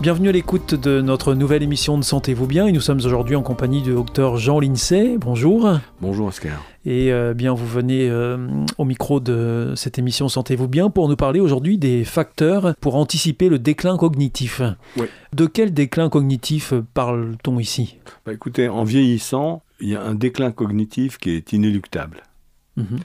Bienvenue 0.00 0.30
à 0.30 0.32
l'écoute 0.32 0.74
de 0.74 1.02
notre 1.02 1.34
nouvelle 1.34 1.62
émission 1.62 1.98
de 1.98 2.04
Sentez-vous 2.04 2.46
bien 2.46 2.66
et 2.66 2.72
nous 2.72 2.80
sommes 2.80 3.00
aujourd'hui 3.04 3.36
en 3.36 3.42
compagnie 3.42 3.82
du 3.82 3.92
docteur 3.92 4.38
Jean 4.38 4.58
Lincey. 4.58 5.18
Bonjour. 5.18 5.70
Bonjour 6.00 6.28
Oscar. 6.28 6.64
Et 6.86 7.12
euh, 7.12 7.34
bien 7.34 7.52
vous 7.52 7.66
venez 7.66 8.08
euh, 8.08 8.38
au 8.78 8.86
micro 8.86 9.20
de 9.20 9.74
cette 9.76 9.98
émission 9.98 10.30
Sentez-vous 10.30 10.68
bien 10.68 10.88
pour 10.88 11.10
nous 11.10 11.16
parler 11.16 11.38
aujourd'hui 11.38 11.76
des 11.76 12.04
facteurs 12.04 12.74
pour 12.80 12.96
anticiper 12.96 13.50
le 13.50 13.58
déclin 13.58 13.98
cognitif. 13.98 14.62
Oui. 14.96 15.04
De 15.34 15.44
quel 15.44 15.74
déclin 15.74 16.08
cognitif 16.08 16.72
parle-t-on 16.94 17.58
ici? 17.58 17.98
Bah, 18.24 18.32
Écoutez, 18.32 18.70
en 18.70 18.84
vieillissant, 18.84 19.62
il 19.80 19.90
y 19.90 19.96
a 19.96 20.02
un 20.02 20.14
déclin 20.14 20.50
cognitif 20.50 21.18
qui 21.18 21.32
est 21.32 21.52
inéluctable. 21.52 22.22
Mhm. 22.78 23.00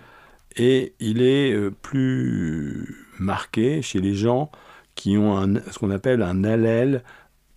Et 0.55 0.93
il 1.01 1.21
est 1.21 1.51
euh, 1.51 1.71
plus 1.81 3.05
marqué 3.19 3.81
chez 3.81 3.99
les 3.99 4.13
gens 4.13 4.49
qui 4.95 5.17
ont 5.17 5.37
un- 5.37 5.55
ce 5.71 5.77
qu'on 5.79 5.91
appelle 5.91 6.21
un 6.21 6.43
allèle 6.43 7.03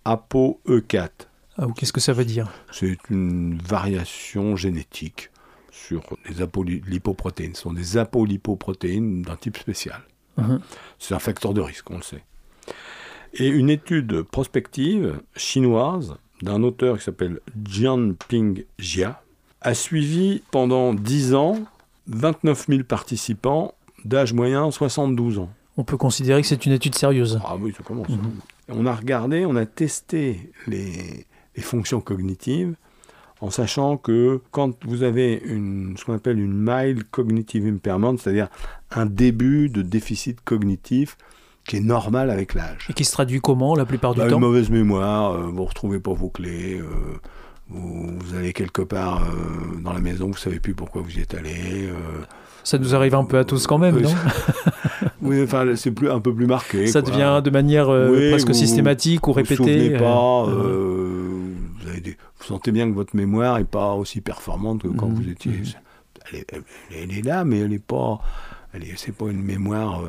ApoE4. 0.05 1.09
Ah, 1.57 1.67
Qu'est-ce 1.75 1.93
que 1.93 1.99
ça 1.99 2.13
veut 2.13 2.25
dire? 2.25 2.49
C'est 2.71 2.97
une 3.09 3.57
variation 3.57 4.55
génétique 4.55 5.29
sur 5.71 6.01
les 6.29 6.41
apolipoprotéines. 6.41 7.55
Ce 7.55 7.61
sont 7.63 7.73
des 7.73 7.97
apolipoprotéines 7.97 9.21
d'un 9.23 9.35
type 9.35 9.57
spécial. 9.57 10.01
Mhm. 10.37 10.59
C'est 10.99 11.13
un 11.13 11.19
facteur 11.19 11.53
de 11.53 11.61
risque, 11.61 11.89
on 11.91 11.97
le 11.97 12.01
sait. 12.03 12.23
Et 13.33 13.47
une 13.47 13.69
étude 13.69 14.23
prospective 14.23 15.19
chinoise 15.35 16.15
d'un 16.41 16.63
auteur 16.63 16.97
qui 16.97 17.03
s'appelle 17.03 17.39
Jianping 17.65 18.63
Jia 18.77 19.21
a 19.61 19.73
suivi 19.73 20.41
pendant 20.51 20.93
10 20.93 21.35
ans 21.35 21.59
29 22.07 22.67
000 22.69 22.83
participants 22.83 23.75
d'âge 24.05 24.33
moyen 24.33 24.71
72 24.71 25.39
ans. 25.39 25.49
On 25.79 25.85
peut 25.85 25.95
considérer 25.95 26.41
que 26.41 26.47
c'est 26.47 26.65
une 26.65 26.73
étude 26.73 26.93
sérieuse. 26.93 27.39
Ah 27.45 27.55
oui, 27.57 27.73
ça 27.75 27.83
commence. 27.83 28.07
On 28.67 28.85
a 28.85 28.93
regardé, 28.93 29.45
on 29.45 29.55
a 29.55 29.65
testé 29.65 30.51
les, 30.67 31.25
les 31.55 31.61
fonctions 31.63 32.01
cognitives 32.01 32.75
en 33.39 33.49
sachant 33.49 33.95
que 33.95 34.41
quand 34.51 34.73
vous 34.85 35.03
avez 35.03 35.41
une, 35.45 35.95
ce 35.97 36.03
qu'on 36.03 36.13
appelle 36.15 36.37
une 36.37 36.53
mild 36.53 37.03
cognitive 37.09 37.65
impairment, 37.65 38.17
c'est-à-dire 38.17 38.49
un 38.91 39.05
début 39.05 39.69
de 39.69 39.81
déficit 39.81 40.41
cognitif 40.41 41.15
qui 41.65 41.77
est 41.77 41.81
normal 41.81 42.29
avec 42.29 42.55
l'âge. 42.55 42.87
Et 42.89 42.93
qui 42.93 43.05
se 43.05 43.13
traduit 43.13 43.39
comment 43.39 43.73
la 43.73 43.85
plupart 43.85 44.13
du 44.13 44.19
Bah, 44.19 44.25
une 44.25 44.31
temps? 44.31 44.39
mauvaise 44.41 44.69
mémoire, 44.69 45.31
euh, 45.31 45.43
vous 45.47 45.63
retrouvez 45.63 45.99
pas 46.01 46.11
vos 46.13 46.29
clés, 46.29 46.77
euh, 46.77 46.85
vous, 47.69 48.09
vous 48.19 48.35
allez 48.35 48.53
quelque 48.53 48.81
part 48.81 49.23
euh, 49.23 49.79
dans 49.81 49.93
la 49.93 49.99
maison, 49.99 50.27
vous 50.27 50.37
savez 50.37 50.59
plus 50.59 50.73
pourquoi 50.73 51.01
vous 51.01 51.11
y 51.17 51.21
êtes 51.21 51.33
allé. 51.35 51.85
euh. 51.87 51.93
Ça 52.63 52.77
nous 52.77 52.93
arrive 52.95 53.15
un 53.15 53.23
peu 53.23 53.37
à 53.37 53.45
tous 53.45 53.67
quand 53.67 53.77
même, 53.77 53.95
Oui, 53.95 54.03
non 54.03 54.13
oui, 55.21 55.41
enfin, 55.43 55.65
c'est 55.75 55.91
plus 55.91 56.09
un 56.11 56.19
peu 56.19 56.33
plus 56.33 56.45
marqué. 56.47 56.87
Ça 56.87 57.01
quoi. 57.01 57.11
devient 57.11 57.41
de 57.43 57.49
manière 57.49 57.89
euh, 57.89 58.09
Oui, 58.11 58.29
presque 58.31 58.47
vous- 58.49 58.53
systématique 58.53 59.27
ou 59.27 59.31
vous 59.31 59.33
vous 59.33 59.37
répétée. 59.37 59.55
souvenez 59.55 59.89
pas, 59.97 60.43
vous, 60.43 61.87
avez 61.89 62.01
des- 62.01 62.17
vous 62.39 62.43
sentez 62.45 62.71
bien 62.71 62.89
que 62.89 62.93
votre 62.95 63.15
mémoire 63.15 63.57
est 63.57 63.63
pas 63.65 63.93
aussi 63.93 64.21
performante 64.21 64.81
que 64.83 64.87
quand 64.89 65.07
Mhm, 65.07 65.15
vous 65.15 65.29
étiez. 65.29 65.51
mhm. 65.51 65.63
Elle, 66.31 66.39
est, 66.39 66.45
elle- 66.53 66.63
elle 67.03 67.17
est 67.17 67.21
là, 67.25 67.43
mais 67.45 67.59
elle 67.59 67.73
est 67.73 67.83
pas. 67.83 68.19
Elle 68.73 68.83
est, 68.83 68.93
c'est 68.97 69.13
pas 69.15 69.25
une 69.29 69.41
mémoire 69.41 70.03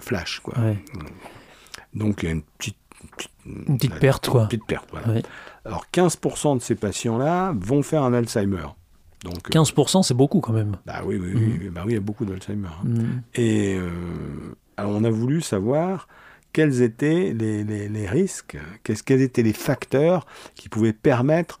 flash, 0.00 0.40
quoi. 0.42 0.54
ouais. 0.58 0.78
Donc 1.94 2.22
il 2.22 2.26
y 2.26 2.28
a 2.28 2.32
une 2.32 2.42
petite. 2.42 2.76
Une 3.46 3.76
petite 3.78 3.94
perte, 3.96 4.28
quoi. 4.28 4.42
Une 4.42 4.48
petite 4.48 4.66
perte, 4.66 4.88
voilà. 4.92 5.20
Alors 5.64 5.86
15% 5.92 6.56
de 6.56 6.62
ces 6.62 6.74
patients-là 6.74 7.52
vont 7.58 7.82
faire 7.82 8.02
un 8.02 8.12
Alzheimer. 8.14 8.66
Donc, 9.24 9.34
euh, 9.48 9.50
15% 9.50 10.02
c'est 10.04 10.14
beaucoup 10.14 10.40
quand 10.40 10.52
même. 10.52 10.76
bah 10.86 11.02
oui, 11.04 11.16
oui, 11.20 11.32
Mhm. 11.34 11.58
oui, 11.60 11.68
bah 11.70 11.82
oui, 11.84 11.92
il 11.92 11.94
y 11.94 11.98
a 11.98 12.00
beaucoup 12.00 12.24
d'Alzheimer. 12.24 12.68
hein. 12.68 12.84
Mhm. 12.84 13.22
Et 13.34 13.76
euh, 13.76 13.90
alors 14.76 14.92
on 14.94 15.02
a 15.04 15.10
voulu 15.10 15.40
savoir 15.40 16.06
quels 16.52 16.82
étaient 16.82 17.34
les, 17.36 17.64
les- 17.64 17.88
les 17.88 18.06
risques, 18.06 18.56
qu'est-ce- 18.84 19.02
quels 19.02 19.20
étaient 19.22 19.42
les 19.42 19.52
facteurs 19.52 20.24
qui 20.54 20.68
pouvaient 20.68 20.92
permettre 20.92 21.58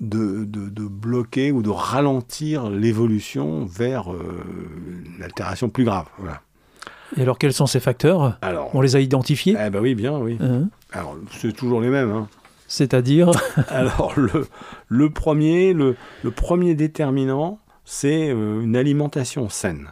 de, 0.00 0.44
de- 0.44 0.68
de 0.68 0.84
bloquer 0.86 1.52
ou 1.52 1.62
de 1.62 1.70
ralentir 1.70 2.68
l'évolution 2.70 3.64
vers 3.66 4.12
euh, 4.12 4.42
une 5.16 5.22
altération 5.22 5.68
plus 5.68 5.84
grave. 5.84 6.06
Voilà. 6.18 6.42
Et 7.16 7.22
alors 7.22 7.38
quels 7.38 7.52
sont 7.52 7.66
ces 7.66 7.80
facteurs 7.80 8.38
Alors, 8.42 8.70
On 8.74 8.80
les 8.80 8.96
a 8.96 9.00
identifiés 9.00 9.56
eh 9.58 9.70
ben 9.70 9.80
oui, 9.80 9.94
bien, 9.94 10.18
oui. 10.18 10.36
Hein 10.40 10.68
Alors, 10.92 11.16
c'est 11.32 11.52
toujours 11.54 11.80
les 11.80 11.88
mêmes. 11.88 12.10
hein. 12.10 12.28
C'est-à-dire 12.68 13.30
Alors, 13.68 14.12
le, 14.16 14.46
le 14.88 15.10
premier, 15.10 15.72
le, 15.72 15.96
le 16.22 16.30
premier 16.30 16.74
déterminant, 16.74 17.58
c'est 17.84 18.30
euh, 18.30 18.60
une 18.62 18.76
alimentation 18.76 19.48
saine. 19.48 19.88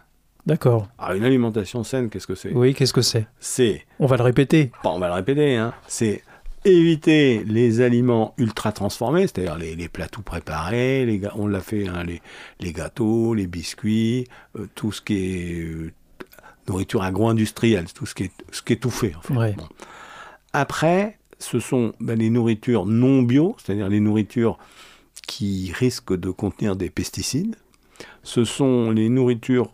D'accord. 0.46 0.88
Alors, 0.98 1.16
une 1.16 1.24
alimentation 1.24 1.82
saine, 1.84 2.08
qu'est-ce 2.08 2.26
que 2.26 2.34
c'est? 2.36 2.52
Oui, 2.52 2.72
qu'est-ce 2.74 2.92
que 2.94 3.02
c'est? 3.02 3.26
C'est 3.40 3.84
On 3.98 4.06
va 4.06 4.16
le 4.16 4.22
répéter. 4.22 4.70
Bon, 4.84 4.90
on 4.90 4.98
va 4.98 5.08
le 5.08 5.14
répéter, 5.14 5.56
hein. 5.56 5.74
c'est 5.88 6.22
éviter 6.64 7.44
les 7.46 7.80
aliments 7.80 8.34
ultra 8.36 8.72
transformés, 8.72 9.22
c'est-à-dire 9.22 9.56
les, 9.56 9.74
les 9.76 9.88
plats 9.88 10.08
tout 10.08 10.22
préparés, 10.22 11.04
les, 11.06 11.20
on 11.34 11.46
l'a 11.46 11.60
fait, 11.60 11.86
hein, 11.88 12.02
les, 12.04 12.20
les 12.60 12.72
gâteaux, 12.72 13.34
les 13.34 13.46
biscuits, 13.46 14.26
euh, 14.56 14.66
tout 14.74 14.92
ce 14.92 15.00
qui 15.00 15.14
est 15.16 15.60
euh, 15.60 15.92
nourriture 16.68 17.02
agro-industrielle, 17.02 17.86
tout 17.92 18.06
ce 18.06 18.14
qui 18.14 18.24
est, 18.24 18.32
ce 18.50 18.62
qui 18.62 18.74
est 18.74 18.76
tout 18.76 18.90
fait. 18.90 19.14
En 19.14 19.20
fait. 19.20 19.34
Ouais. 19.34 19.52
Bon. 19.52 19.68
Après, 20.52 21.18
ce 21.38 21.60
sont 21.60 21.92
ben, 22.00 22.18
les 22.18 22.30
nourritures 22.30 22.86
non 22.86 23.22
bio, 23.22 23.56
c'est-à-dire 23.58 23.88
les 23.88 24.00
nourritures 24.00 24.58
qui 25.26 25.72
risquent 25.74 26.16
de 26.16 26.30
contenir 26.30 26.76
des 26.76 26.90
pesticides. 26.90 27.56
Ce 28.22 28.44
sont 28.44 28.90
les 28.90 29.08
nourritures 29.08 29.72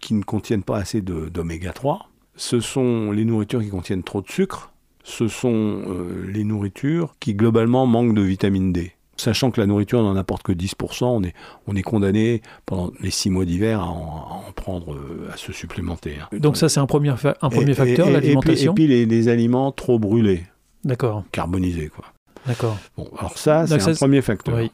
qui 0.00 0.14
ne 0.14 0.22
contiennent 0.22 0.62
pas 0.62 0.78
assez 0.78 1.00
d'oméga 1.00 1.72
3. 1.72 2.08
Ce 2.36 2.60
sont 2.60 3.12
les 3.12 3.24
nourritures 3.24 3.62
qui 3.62 3.70
contiennent 3.70 4.02
trop 4.02 4.20
de 4.20 4.30
sucre. 4.30 4.72
Ce 5.04 5.28
sont 5.28 5.82
euh, 5.86 6.26
les 6.32 6.44
nourritures 6.44 7.14
qui 7.20 7.34
globalement 7.34 7.86
manquent 7.86 8.14
de 8.14 8.22
vitamine 8.22 8.72
D. 8.72 8.92
Sachant 9.16 9.50
que 9.52 9.60
la 9.60 9.66
nourriture 9.66 10.02
n'en 10.02 10.16
apporte 10.16 10.42
que 10.42 10.52
10%, 10.52 11.04
on 11.04 11.22
est, 11.22 11.34
on 11.68 11.76
est 11.76 11.82
condamné 11.82 12.42
pendant 12.66 12.90
les 13.00 13.10
six 13.10 13.30
mois 13.30 13.44
d'hiver 13.44 13.80
à, 13.80 13.84
en- 13.86 14.26
à 14.28 14.44
en 14.48 14.52
prendre, 14.54 14.92
euh, 14.94 15.28
à 15.32 15.36
se 15.36 15.52
supplémenter. 15.52 16.16
hein. 16.20 16.36
Donc 16.36 16.56
ça 16.56 16.68
c'est 16.68 16.80
un 16.80 16.86
premier, 16.86 17.10
un 17.10 17.48
premier 17.50 17.70
Et- 17.70 17.74
facteur, 17.74 18.10
l'alimentation. 18.10 18.72
Et 18.72 18.74
puis, 18.74 18.84
et 18.84 18.86
puis 18.88 19.06
les, 19.06 19.06
les 19.06 19.28
aliments 19.28 19.70
trop 19.72 19.98
brûlés, 20.00 20.42
D'accord, 20.84 21.22
carbonisés. 21.32 21.88
Quoi. 21.94 22.04
d'accord. 22.46 22.76
Bon, 22.96 23.08
alors 23.18 23.38
ça, 23.38 23.66
c'est 23.66 23.88
un 23.88 23.94
premier 23.94 24.20
facteur. 24.20 24.56
Oui. 24.56 24.70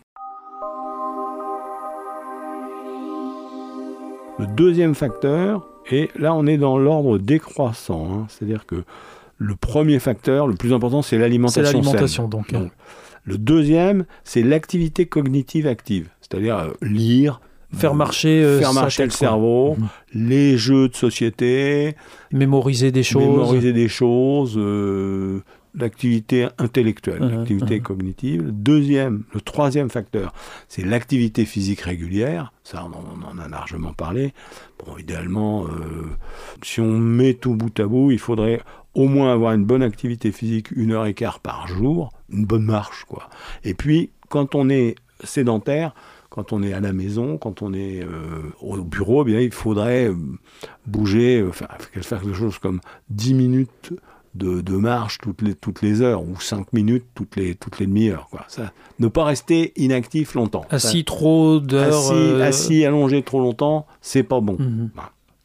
Le 4.38 4.46
deuxième 4.46 4.94
facteur, 4.94 5.66
et 5.90 6.08
là 6.16 6.32
on 6.34 6.46
est 6.46 6.56
dans 6.56 6.78
l'ordre 6.78 7.18
décroissant, 7.18 8.08
hein, 8.10 8.26
c'est-à-dire 8.28 8.64
que 8.64 8.84
le 9.36 9.54
premier 9.56 9.98
facteur, 9.98 10.46
le 10.46 10.54
plus 10.54 10.72
important, 10.72 11.02
c'est 11.02 11.10
C'est 11.16 11.18
l'alimentation 11.18 11.64
saine. 11.64 11.74
l'alimentation 11.82 12.28
donc. 12.28 12.52
Donc, 12.52 12.70
le 13.30 13.38
deuxième, 13.38 14.04
c'est 14.24 14.42
l'activité 14.42 15.06
cognitive 15.06 15.66
active, 15.66 16.08
c'est-à-dire 16.20 16.58
euh, 16.58 16.70
lire, 16.82 17.40
faire 17.72 17.94
marcher, 17.94 18.42
euh, 18.42 18.58
faire 18.58 18.72
marcher 18.74 19.04
le 19.04 19.10
cerveau, 19.10 19.76
Mhm. 19.78 19.88
les 20.30 20.56
jeux 20.58 20.88
de 20.88 20.94
société, 20.96 21.94
mémoriser 22.32 22.90
des 22.90 23.02
choses. 23.04 23.22
mémoriser 23.22 23.72
des 23.72 23.88
choses, 23.88 24.54
euh, 24.58 25.40
l'activité 25.74 26.48
intellectuelle, 26.58 27.22
Mhm, 27.22 27.30
l'activité 27.30 27.76
mhm. 27.76 27.82
cognitive. 27.82 28.42
Le 28.42 28.50
deuxième, 28.52 29.22
le 29.32 29.40
troisième 29.40 29.88
facteur, 29.88 30.32
c'est 30.66 30.84
l'activité 30.84 31.44
physique 31.44 31.82
régulière. 31.82 32.52
Ça, 32.64 32.84
on 32.84 32.88
en, 32.92 33.04
on 33.22 33.38
en 33.38 33.38
a 33.38 33.48
largement 33.48 33.92
parlé. 33.92 34.32
Bon, 34.84 34.96
idéalement, 34.98 35.64
euh, 35.66 35.70
si 36.62 36.80
on 36.80 36.98
met 36.98 37.34
tout 37.34 37.54
bout 37.54 37.78
à 37.78 37.86
bout, 37.86 38.10
il 38.10 38.18
faudrait 38.18 38.60
au 38.94 39.06
moins 39.08 39.32
avoir 39.32 39.52
une 39.52 39.64
bonne 39.64 39.82
activité 39.82 40.32
physique, 40.32 40.70
une 40.72 40.92
heure 40.92 41.06
et 41.06 41.14
quart 41.14 41.40
par 41.40 41.68
jour, 41.68 42.12
une 42.30 42.44
bonne 42.44 42.64
marche, 42.64 43.04
quoi. 43.04 43.28
Et 43.64 43.74
puis, 43.74 44.10
quand 44.28 44.54
on 44.54 44.68
est 44.68 44.96
sédentaire, 45.24 45.94
quand 46.30 46.52
on 46.52 46.62
est 46.62 46.72
à 46.72 46.80
la 46.80 46.92
maison, 46.92 47.38
quand 47.38 47.62
on 47.62 47.74
est 47.74 48.02
euh, 48.02 48.42
au 48.60 48.76
bureau, 48.82 49.22
eh 49.22 49.30
bien, 49.30 49.40
il 49.40 49.52
faudrait 49.52 50.08
euh, 50.08 50.16
bouger, 50.86 51.40
euh, 51.40 51.50
faire, 51.50 51.76
faire 52.02 52.20
quelque 52.22 52.34
chose 52.34 52.58
comme 52.58 52.80
10 53.10 53.34
minutes 53.34 53.92
de, 54.34 54.60
de 54.60 54.76
marche 54.76 55.18
toutes 55.18 55.42
les, 55.42 55.54
toutes 55.54 55.82
les 55.82 56.02
heures, 56.02 56.22
ou 56.22 56.40
5 56.40 56.72
minutes 56.72 57.04
toutes 57.14 57.34
les, 57.34 57.56
toutes 57.56 57.80
les 57.80 57.86
demi-heures. 57.86 58.28
Quoi. 58.30 58.44
Ça, 58.46 58.72
ne 59.00 59.08
pas 59.08 59.24
rester 59.24 59.72
inactif 59.76 60.34
longtemps. 60.34 60.64
Assis 60.70 61.04
trop 61.04 61.58
d'heures. 61.58 62.12
assis, 62.12 62.42
assis, 62.42 62.84
allongé 62.84 63.22
trop 63.22 63.40
longtemps, 63.40 63.86
c'est 64.00 64.22
pas 64.22 64.40
bon. 64.40 64.56
mhm. 64.58 64.90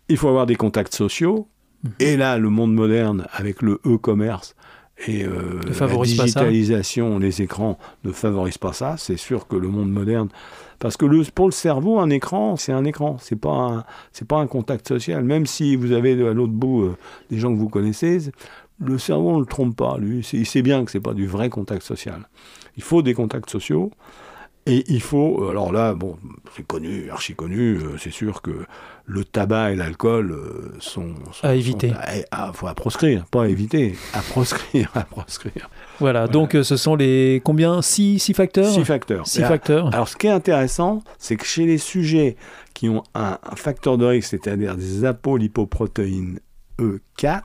Il 0.07 0.17
faut 0.17 0.27
avoir 0.27 0.45
des 0.45 0.55
contacts 0.55 0.93
sociaux. 0.93 1.47
Mhm. 1.85 1.91
Et 1.99 2.17
là, 2.17 2.37
le 2.37 2.49
monde 2.49 2.73
moderne, 2.73 3.27
avec 3.31 3.61
le 3.61 3.79
e-commerce 3.85 4.55
et 5.07 5.25
euh, 5.25 5.59
la 5.79 5.87
digitalisation, 5.97 7.19
les 7.19 7.41
écrans 7.41 7.77
ne 8.05 8.11
favorisent 8.11 8.57
pas 8.57 8.73
ça. 8.73 8.95
C'est 8.97 9.17
sûr 9.17 9.45
que 9.47 9.55
le 9.57 9.67
monde 9.67 9.91
moderne, 9.91 10.29
parce 10.79 10.95
que 10.97 11.05
le, 11.05 11.23
pour 11.33 11.47
le 11.47 11.51
cerveau, 11.51 11.99
un 11.99 12.09
écran, 12.09 12.55
c'est 12.55 12.71
un 12.71 12.85
écran. 12.85 13.17
C'est 13.19 13.35
pas 13.35 13.49
un, 13.49 13.83
c'est 14.13 14.27
pas 14.27 14.37
un 14.37 14.47
contact 14.47 14.87
social. 14.87 15.23
Même 15.23 15.45
si 15.45 15.75
vous 15.75 15.91
avez 15.91 16.13
à 16.25 16.33
l'autre 16.33 16.53
bout 16.53 16.83
euh, 16.83 16.97
des 17.29 17.37
gens 17.37 17.53
que 17.53 17.57
vous 17.57 17.69
connaissez, 17.69 18.31
le 18.79 18.97
cerveau 18.97 19.35
ne 19.35 19.39
le 19.41 19.45
trompe 19.45 19.75
pas. 19.75 19.97
Lui, 19.97 20.27
il 20.33 20.45
sait 20.45 20.61
bien 20.61 20.85
que 20.85 20.91
c'est 20.91 21.01
pas 21.01 21.13
du 21.13 21.27
vrai 21.27 21.49
contact 21.49 21.83
social. 21.83 22.27
Il 22.77 22.83
faut 22.83 23.01
des 23.01 23.13
contacts 23.13 23.49
sociaux. 23.49 23.91
Et 24.67 24.83
il 24.87 24.99
faut, 25.01 25.43
euh, 25.43 25.51
alors 25.51 25.71
là, 25.71 25.93
bon, 25.93 26.17
c'est 26.55 26.65
connu, 26.65 27.11
archi 27.11 27.35
connu, 27.35 27.75
euh, 27.77 27.97
c'est 27.99 28.09
sûr 28.11 28.41
que 28.41 28.65
le 29.05 29.23
tabac 29.23 29.73
et 29.73 29.75
l'alcool 29.75 30.31
euh, 30.31 30.73
sont, 30.79 31.13
sont- 31.31 31.45
À 31.47 31.53
éviter. 31.53 31.89
sont 31.89 31.95
à, 32.31 32.47
à- 32.47 32.51
faut 32.53 32.65
à 32.65 32.73
proscrire, 32.73 33.25
pas 33.25 33.43
à 33.43 33.47
éviter, 33.47 33.95
à 34.13 34.21
proscrire, 34.21 34.89
à 34.95 35.01
proscrire. 35.03 35.69
Voilà, 35.99 36.27
donc 36.27 36.57
ce 36.63 36.77
sont 36.77 36.95
les 36.95 37.41
combien? 37.45 37.83
Six, 37.83 38.17
six 38.17 38.33
facteurs? 38.33 38.71
Six 38.73 38.85
facteurs. 38.85 39.27
Six 39.27 39.41
facteurs. 39.43 39.93
alors, 39.93 40.07
ce 40.07 40.15
qui 40.17 40.25
est 40.25 40.31
intéressant, 40.31 41.03
c'est 41.19 41.35
que 41.35 41.45
chez 41.45 41.67
les 41.67 41.77
sujets 41.77 42.35
qui 42.73 42.89
ont 42.89 43.03
un, 43.13 43.37
un 43.43 43.55
facteur 43.55 43.99
de 43.99 44.05
risque, 44.05 44.29
c'est-à-dire 44.31 44.75
des 44.75 45.05
apolipoprotéines 45.05 46.39
E4, 46.79 47.41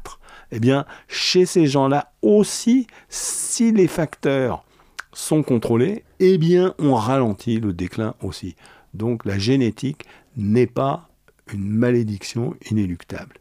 eh 0.52 0.58
bien, 0.58 0.86
chez 1.06 1.44
ces 1.46 1.66
gens-là 1.66 2.12
aussi, 2.22 2.86
si 3.10 3.72
les 3.72 3.86
facteurs 3.88 4.64
sont 5.12 5.42
contrôlés, 5.42 6.04
eh 6.18 6.38
bien, 6.38 6.74
on 6.78 6.94
ralentit 6.94 7.60
le 7.60 7.72
déclin 7.72 8.14
aussi. 8.22 8.56
Donc, 8.94 9.24
la 9.24 9.38
génétique 9.38 10.04
n'est 10.36 10.66
pas 10.66 11.08
une 11.52 11.68
malédiction 11.68 12.54
inéluctable. 12.70 13.36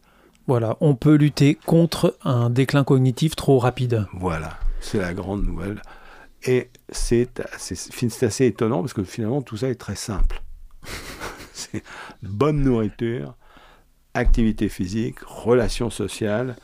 Voilà, 0.47 0.77
on 0.81 0.95
peut 0.95 1.13
lutter 1.13 1.53
contre 1.53 2.17
un 2.23 2.49
déclin 2.49 2.83
cognitif 2.83 3.35
trop 3.35 3.59
rapide. 3.59 4.07
Voilà, 4.13 4.57
c'est 4.81 4.97
la 4.97 5.13
grande 5.13 5.45
nouvelle. 5.45 5.81
Et 6.43 6.69
c'est 6.89 7.41
assez, 7.53 8.45
étonnant 8.45 8.81
parce 8.81 8.93
que 8.93 9.03
finalement 9.03 9.41
tout 9.41 9.57
ça 9.57 9.69
est 9.69 9.75
très 9.75 9.95
simple. 9.95 10.41
c'est 11.53 11.83
bonne 12.23 12.63
nourriture, 12.63 13.35
activité 14.13 14.69
physique, 14.69 15.19
relations 15.19 15.89
sociales 15.89 16.55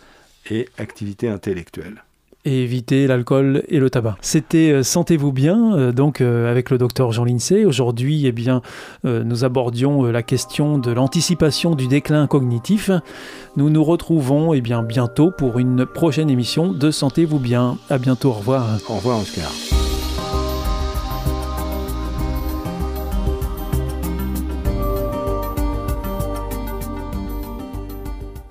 et 0.50 0.70
activité 0.78 1.30
intellectuelle. 1.30 2.04
Et 2.46 2.64
éviter 2.64 3.08
l'alcool 3.08 3.64
et 3.68 3.80
le 3.80 3.90
tabac. 3.90 4.18
C'était 4.22 4.72
euh, 4.72 4.84
Sentez-vous 4.84 5.32
bien, 5.32 5.76
euh, 5.76 5.92
donc 5.92 6.22
euh, 6.22 6.50
avec 6.50 6.70
le 6.70 6.78
docteur 6.78 7.12
Jean 7.12 7.26
Lincey. 7.26 7.66
Aujourd'hui, 7.66 8.26
eh 8.26 8.32
bien, 8.32 8.62
nous 9.04 9.44
abordions 9.44 10.04
la 10.04 10.24
question 10.24 10.78
de 10.78 10.92
l'anticipation 10.92 11.76
du 11.76 11.88
déclin 11.88 12.28
cognitif. 12.28 12.92
Nous 13.56 13.70
nous 13.70 13.84
retrouvons 13.84 14.54
eh 14.54 14.62
bien, 14.62 14.84
bientôt 14.84 15.32
pour 15.32 15.60
une 15.60 15.86
prochaine 15.86 16.30
émission 16.30 16.72
de 16.72 16.92
Sentez-vous 16.92 17.40
bien. 17.40 17.78
À 17.90 17.98
bientôt, 17.98 18.30
au 18.30 18.34
revoir. 18.34 18.66
Au 18.90 18.96
revoir 18.96 19.20
Oscar. 19.20 19.52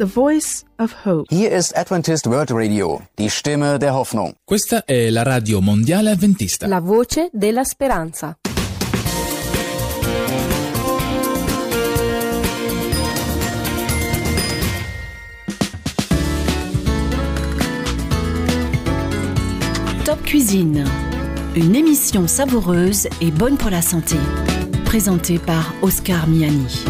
The 0.04 0.10
Voice 0.10 0.64
of 0.78 1.06
Hope. 1.06 1.34
Hier 1.34 1.50
ist 1.50 1.74
Adventist 1.74 2.26
World 2.26 2.50
Radio, 2.52 3.00
die 3.16 3.30
Stimme 3.30 3.78
der 3.78 3.94
Hoffnung. 3.94 4.34
Questa 4.44 4.84
è 4.84 5.08
la 5.08 5.22
radio 5.22 5.62
mondiale 5.62 6.10
avventista. 6.10 6.66
La 6.66 6.80
voce 6.80 7.30
della 7.32 7.64
speranza. 7.64 8.36
Top 20.04 20.22
Cuisine, 20.26 20.84
une 21.54 21.74
émission 21.74 22.28
savoureuse 22.28 23.08
et 23.22 23.30
bonne 23.30 23.56
pour 23.56 23.70
la 23.70 23.80
santé. 23.80 24.18
Présentée 24.84 25.38
par 25.38 25.72
Oscar 25.80 26.26
Miani. 26.26 26.84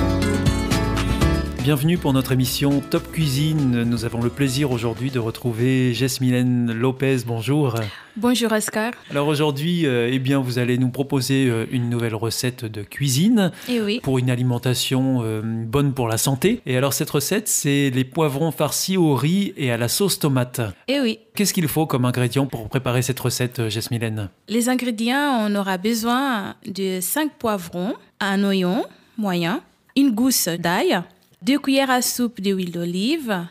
Bienvenue 1.65 1.97
pour 1.97 2.13
notre 2.13 2.33
émission 2.33 2.83
Top 2.83 3.11
Cuisine. 3.11 3.85
Nous 3.85 4.05
avons 4.05 4.21
le 4.21 4.29
plaisir 4.29 4.71
aujourd'hui 4.71 5.11
de 5.11 5.19
retrouver 5.19 5.95
Jasmine 5.95 6.71
Lopez. 6.71 7.21
Bonjour. 7.27 7.77
Bonjour 8.19 8.53
Oscar. 8.53 8.93
Alors 9.11 9.29
aujourd'hui, 9.29 9.87
euh, 9.87 10.11
eh 10.13 10.19
bien, 10.19 10.41
vous 10.41 10.59
allez 10.59 10.77
nous 10.77 10.91
proposer 10.91 11.49
euh, 11.49 11.65
une 11.71 11.89
nouvelle 11.89 12.15
recette 12.15 12.67
de 12.67 12.83
cuisine 12.83 13.51
Eh 13.67 13.81
oui, 13.81 14.01
pour 14.03 14.19
une 14.19 14.29
alimentation 14.29 15.23
euh, 15.25 15.41
bonne 15.43 15.95
pour 15.95 16.07
la 16.07 16.19
santé. 16.19 16.61
Et 16.67 16.77
alors 16.77 16.93
cette 16.93 17.09
recette, 17.09 17.49
c'est 17.49 17.89
les 17.89 18.05
poivrons 18.05 18.51
farcis 18.53 18.99
au 18.99 19.15
riz 19.15 19.55
et 19.57 19.73
à 19.73 19.79
la 19.79 19.89
sauce 19.89 20.19
tomate. 20.19 20.61
eh 20.89 21.01
oui. 21.01 21.19
Qu'est-ce 21.35 21.55
qu'il 21.55 21.69
faut 21.69 21.87
comme 21.87 22.05
ingrédient 22.05 22.45
pour 22.45 22.69
préparer 22.69 23.01
cette 23.01 23.21
recette, 23.21 23.71
Jasmine 23.71 24.29
Les 24.51 24.69
ingrédients, 24.69 25.49
on 25.49 25.55
aura 25.55 25.79
besoin 25.79 26.57
de 26.67 26.99
5 27.01 27.33
poivrons, 27.39 27.95
un 28.21 28.45
oignon 28.45 28.85
moyen, 29.17 29.63
une 29.97 30.11
gousse 30.11 30.49
d'ail, 30.49 31.03
2 31.45 31.59
cuillères 31.59 31.91
à 31.91 32.01
soupe 32.01 32.41
d'huile 32.41 32.71
d'olive, 32.71 33.47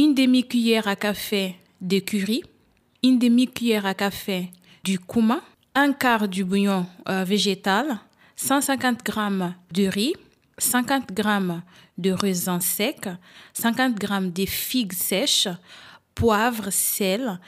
une 0.00 0.14
demi-cuillère 0.14 0.88
à 0.88 0.96
café 0.96 1.54
de 1.80 2.00
curry, 2.00 2.42
une 3.04 3.20
demi-cuillère 3.20 3.86
à 3.86 3.94
café 3.94 4.50
du 4.82 4.98
cumin, 4.98 5.40
un 5.76 5.92
quart 5.92 6.26
du 6.26 6.42
bouillon 6.42 6.88
euh, 7.08 7.22
végétal, 7.22 8.00
150 8.34 8.98
g 9.06 9.12
de 9.72 9.86
riz, 9.86 10.14
50 10.58 11.04
g 11.16 11.22
de 11.98 12.10
raisin 12.10 12.58
sec, 12.58 13.08
50 13.52 13.94
g 14.00 14.08
de 14.32 14.44
figues 14.44 14.94
sèches, 14.94 15.46
poivre, 16.16 16.70
sel, 16.70 17.38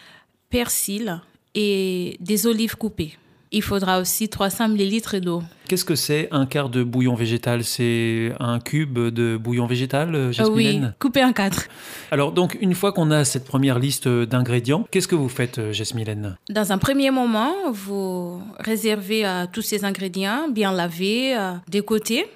persil 0.49 1.21
et 1.57 2.17
des 2.21 2.47
olives 2.47 2.76
coupées. 2.76 3.19
Il 3.50 3.62
faudra 3.62 4.00
aussi 4.00 4.28
300 4.28 4.75
ml 4.75 5.21
d'eau. 5.21 5.43
Qu'est-ce 5.69 5.85
que 5.85 5.95
c'est 5.95 6.28
un 6.31 6.47
quart 6.47 6.69
de 6.69 6.83
bouillon 6.83 7.14
végétal? 7.14 7.64
C'est 7.64 8.33
un 8.40 8.59
cube 8.61 8.99
de 8.99 9.37
bouillon 9.37 9.67
végétal, 9.67 10.14
euh, 10.14 10.19
Euh, 10.38 10.49
oui, 10.50 10.64
Jasmine 10.64 10.95
coupé 10.99 11.25
en 11.25 11.33
quatre. 11.33 11.67
Alors 12.11 12.33
donc 12.33 12.57
une 12.61 12.75
fois 12.75 12.93
qu'on 12.93 13.11
a 13.11 13.25
cette 13.25 13.45
première 13.45 13.78
liste 13.78 14.09
d'ingrédients, 14.09 14.87
qu'est-ce 14.90 15.09
que 15.09 15.14
vous 15.14 15.28
faites, 15.28 15.59
euh, 15.59 15.73
Jasmine 15.73 16.37
Dans 16.50 16.73
un 16.73 16.78
premier 16.78 17.11
moment, 17.11 17.52
vous 17.73 18.43
réservez 18.59 19.26
euh, 19.26 19.47
tous 19.52 19.62
ces 19.62 19.85
ingrédients 19.85 20.49
bien 20.49 20.73
lavés 20.73 21.37
euh, 21.37 21.52
de 21.71 21.81
côté. 21.81 22.26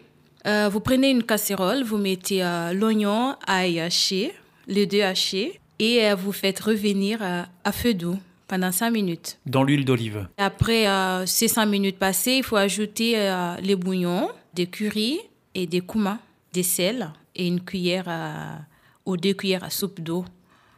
Euh, 0.47 0.69
vous 0.73 0.81
prenez 0.81 1.11
une 1.11 1.23
casserole, 1.23 1.83
vous 1.85 1.99
mettez 1.99 2.43
euh, 2.43 2.73
l'oignon, 2.73 3.37
ail 3.47 3.81
haché, 3.81 4.33
les 4.67 4.87
deux 4.87 5.03
hachés, 5.03 5.61
et 5.79 6.05
euh, 6.05 6.15
vous 6.17 6.33
faites 6.33 6.59
revenir 6.61 7.19
euh, 7.23 7.43
à 7.65 7.73
feu 7.73 7.95
doux 7.95 8.19
pendant 8.53 8.71
5 8.71 8.91
minutes. 8.91 9.39
Dans 9.47 9.63
l'huile 9.65 9.87
d'olive. 9.87 10.29
Après 10.37 10.87
euh, 10.87 11.25
ces 11.25 11.49
5 11.49 11.65
minutes 11.65 11.99
passées, 11.99 12.33
il 12.37 12.43
faut 12.43 12.57
ajouter 12.57 13.15
euh, 13.17 13.57
les 13.63 13.77
bouillons, 13.77 14.29
des 14.53 14.67
curry 14.67 15.21
et 15.55 15.67
des 15.67 15.81
cumin, 15.81 16.19
des 16.53 16.63
sel 16.63 17.13
et 17.35 17.47
une 17.47 17.63
cuillère 17.63 18.05
à- 18.11 18.59
ou 19.07 19.17
deux 19.17 19.33
cuillères 19.33 19.65
à 19.65 19.71
soupe 19.71 20.03
d'eau. 20.03 20.27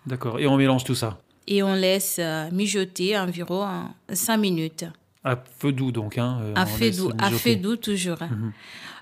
D'accord. 0.06 0.38
Et 0.38 0.46
on 0.46 0.56
mélange 0.56 0.84
tout 0.84 0.94
ça. 0.94 1.18
Et 1.48 1.64
on 1.64 1.74
laisse 1.74 2.18
euh, 2.20 2.48
mijoter 2.52 3.18
environ 3.18 3.66
5 4.08 4.36
minutes. 4.36 4.84
À 5.24 5.34
feu 5.58 5.72
doux 5.72 5.90
donc. 5.90 6.16
Hein, 6.16 6.38
euh, 6.42 6.52
À 6.54 6.66
feu 6.66 6.92
doux, 6.92 7.10
à 7.18 7.32
feu 7.32 7.56
doux 7.56 7.74
toujours. 7.74 8.18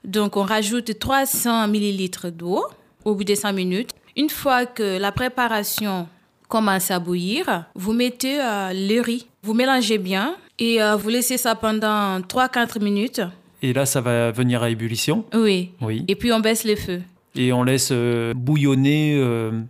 Donc 0.03 0.39
on 0.39 0.45
rajoute 0.45 0.99
300 0.99 1.69
millilitres 1.69 2.31
d'eau 2.33 2.65
au 3.05 3.15
bout 3.15 3.25
de 3.25 3.35
5 3.35 3.53
minutes. 3.53 3.91
Une 4.17 4.31
fois 4.31 4.65
que 4.65 4.97
la 4.99 5.13
préparation 5.13 6.09
commence 6.53 6.91
à 6.91 6.99
bouillir, 6.99 7.65
vous 7.75 7.95
mettez 7.95 8.39
euh, 8.39 8.73
le 8.75 9.01
riz. 9.01 9.27
Vous 9.43 9.55
mélangez 9.55 9.97
bien 9.97 10.35
et 10.59 10.83
euh, 10.83 10.97
vous 10.97 11.09
laissez 11.09 11.39
ça 11.39 11.55
pendant 11.55 12.21
3-4 12.21 12.79
minutes. 12.85 13.23
Et 13.63 13.73
là, 13.73 13.87
ça 13.87 14.03
va 14.03 14.31
venir 14.33 14.63
à 14.63 14.69
ébullition? 14.69 15.25
Oui. 15.33 15.71
Oui. 15.81 16.05
Et 16.09 16.15
puis 16.15 16.31
on 16.31 16.41
baisse 16.41 16.65
le 16.67 16.77
feu. 16.77 17.01
Et 17.35 17.55
on 17.55 17.63
laisse 17.63 17.89
euh, 17.91 18.35
bouillonner 18.35 19.19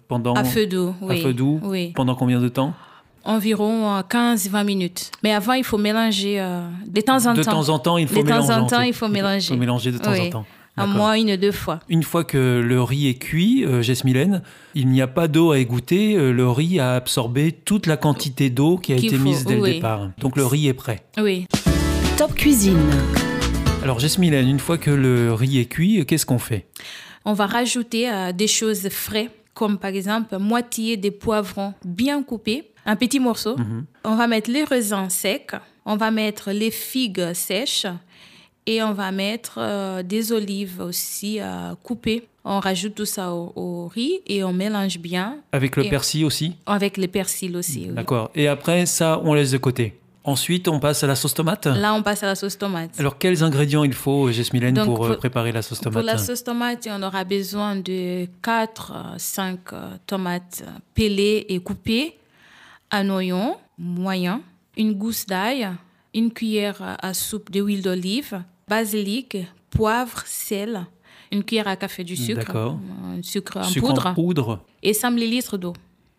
pendant. 0.09 0.35
À 0.35 0.43
feu 0.43 0.67
doux, 0.67 0.93
oui. 1.01 1.21
À 1.21 1.23
feu 1.23 1.33
doux. 1.33 1.61
Oui. 1.63 1.93
Pendant 1.95 2.17
combien 2.17 2.41
de 2.41 2.49
temps? 2.49 2.75
Environ 3.23 4.01
15-20 4.11 4.65
minutes. 4.65 5.13
Mais 5.23 5.33
avant, 5.33 5.53
il 5.53 5.63
faut 5.63 5.79
mélanger 5.79 6.45
de 6.85 7.01
temps 7.01 7.25
en 7.27 7.35
De 7.35 7.45
temps. 7.45 7.53
temps 7.53 7.69
en 7.69 7.79
temps, 7.79 7.97
il 7.97 8.09
faut 8.09 8.17
De 8.25 8.29
temps 8.29 8.43
mélanger. 8.43 8.53
en 8.55 8.67
temps, 8.67 8.81
il 8.81 8.93
faut 8.93 9.07
mélanger. 9.07 9.47
Il 9.47 9.55
faut 9.55 9.61
mélanger 9.61 9.93
de 9.93 9.99
temps 9.99 10.11
Oui. 10.11 10.27
en 10.27 10.31
temps. 10.31 10.47
À 10.77 10.87
D'accord. 10.87 10.97
moins 10.97 11.15
une 11.15 11.31
ou 11.33 11.37
deux 11.37 11.53
fois. 11.53 11.81
Une 11.91 12.03
fois 12.03 12.25
que 12.25 12.63
le 12.65 12.83
riz 12.83 13.09
est 13.09 13.15
cuit, 13.19 13.63
euh, 13.67 13.83
il 14.75 14.89
n'y 14.89 15.03
a 15.03 15.07
pas 15.07 15.29
d'eau 15.29 15.51
à 15.53 15.59
égoutter. 15.59 16.15
euh, 16.17 16.33
Le 16.33 16.49
riz 16.49 16.81
a 16.81 16.95
absorbé 16.95 17.53
toute 17.53 17.87
la 17.87 17.99
quantité 17.99 18.49
d'eau 18.49 18.79
qui 18.79 18.95
a 18.95 18.97
Qu'il 18.97 19.07
été 19.09 19.17
faut, 19.17 19.23
mise 19.23 19.45
dès 19.45 19.57
le 19.57 19.63
départ. 19.63 20.09
Donc 20.19 20.37
le 20.37 20.47
riz 20.47 20.69
est 20.69 20.73
prêt. 20.75 21.05
Oui. 21.19 21.47
Top 22.17 22.35
Cuisine. 22.35 22.79
Alors 23.83 23.99
Jesmilène, 23.99 24.49
une 24.49 24.61
fois 24.61 24.79
que 24.79 24.91
le 24.91 25.35
riz 25.35 25.59
est 25.59 25.67
cuit, 25.67 26.07
qu'est-ce 26.07 26.25
qu'on 26.25 26.39
fait? 26.39 26.67
On 27.27 27.35
va 27.35 27.47
rajouter 27.47 28.11
euh, 28.11 28.33
des 28.33 28.47
choses 28.49 28.89
frais, 28.89 29.29
comme 29.53 29.77
par 29.79 29.91
exemple 29.91 30.39
moitié 30.39 30.97
des 30.97 31.11
poivrons 31.11 31.75
bien 31.85 32.23
coupés, 32.23 32.71
un 32.87 32.97
petit 32.97 33.21
morceau. 33.21 33.59
Mhm. 33.59 33.85
On 34.05 34.17
va 34.17 34.27
mettre 34.27 34.51
les 34.51 34.65
raisins 34.65 35.11
secs. 35.11 35.53
On 35.85 35.97
va 35.97 36.11
mettre 36.13 36.53
les 36.53 36.71
figues 36.71 37.33
sèches. 37.35 37.87
Et 38.67 38.83
on 38.83 38.93
va 38.93 39.11
mettre 39.11 39.55
euh, 39.59 40.03
des 40.03 40.31
olives 40.33 40.81
aussi 40.81 41.41
euh, 41.41 41.75
coupées. 41.83 42.29
On 42.45 42.61
rajoute 42.61 42.95
tout 42.95 43.05
ça 43.05 43.33
au, 43.33 43.53
au 43.57 43.89
riz 43.89 44.21
et 44.27 44.43
on 44.45 44.53
mélange 44.53 44.99
bien 44.99 45.39
Avec 45.53 45.77
le 45.77 45.85
Et- 45.85 45.89
persil 45.91 46.25
aussi 46.25 46.57
avec 46.67 46.97
les 46.97 47.09
persils 47.09 47.57
aussi. 47.57 47.87
oui. 47.89 47.95
D'accord. 47.95 48.31
Et 48.35 48.49
après, 48.49 48.87
ça, 48.87 49.21
on 49.25 49.35
laisse 49.35 49.51
de 49.53 49.59
côté. 49.59 49.99
Ensuite, 50.25 50.69
on 50.69 50.79
passe 50.79 51.03
à 51.03 51.09
la 51.09 51.17
sauce 51.17 51.35
tomate. 51.35 51.67
Là, 51.67 51.93
on 51.95 52.03
passe 52.03 52.23
à 52.23 52.27
la 52.27 52.37
sauce 52.37 52.57
tomate. 52.57 52.91
Alors, 53.01 53.19
quels 53.19 53.43
ingrédients 53.43 53.83
il 53.83 53.93
faut, 53.93 54.31
Donc, 54.31 54.85
pour 54.85 55.05
euh, 55.05 55.09
pour- 55.11 55.19
préparer 55.19 55.51
la 55.51 55.63
sauce 55.63 55.81
tomate 55.81 55.95
Pour 55.95 56.03
la 56.07 56.17
sauce 56.19 56.45
tomate, 56.45 56.89
on 56.89 57.03
aura 57.03 57.25
besoin 57.25 57.75
de 57.75 58.27
4, 58.43 58.93
5 59.19 59.59
tomates 60.07 60.63
pelées 60.95 61.47
et 61.49 61.59
coupées, 61.59 62.17
un 62.93 63.11
oignon 63.11 63.57
moyen, 63.79 64.43
une 64.77 64.93
gousse 64.93 65.27
d'ail, 65.27 65.69
une 66.15 66.31
cuillère 66.33 66.97
à 67.03 67.15
soupe 67.15 67.51
d'huile 67.51 67.83
d'olive, 67.83 68.43
basilic, 68.69 69.39
poivre, 69.71 70.23
sel, 70.27 70.87
une 71.31 71.43
cuillère 71.45 71.69
à 71.69 71.77
café 71.77 72.05
du 72.05 72.17
sucre, 72.17 72.57
un 72.57 73.23
sucre 73.23 73.57
en 73.59 73.65
Sucre 73.65 73.87
poudre 73.89 74.07
en 74.07 74.15
poudre. 74.15 74.61
et 74.83 74.93
100 74.93 75.13
ml 75.17 75.59
d'eau. 75.59 75.73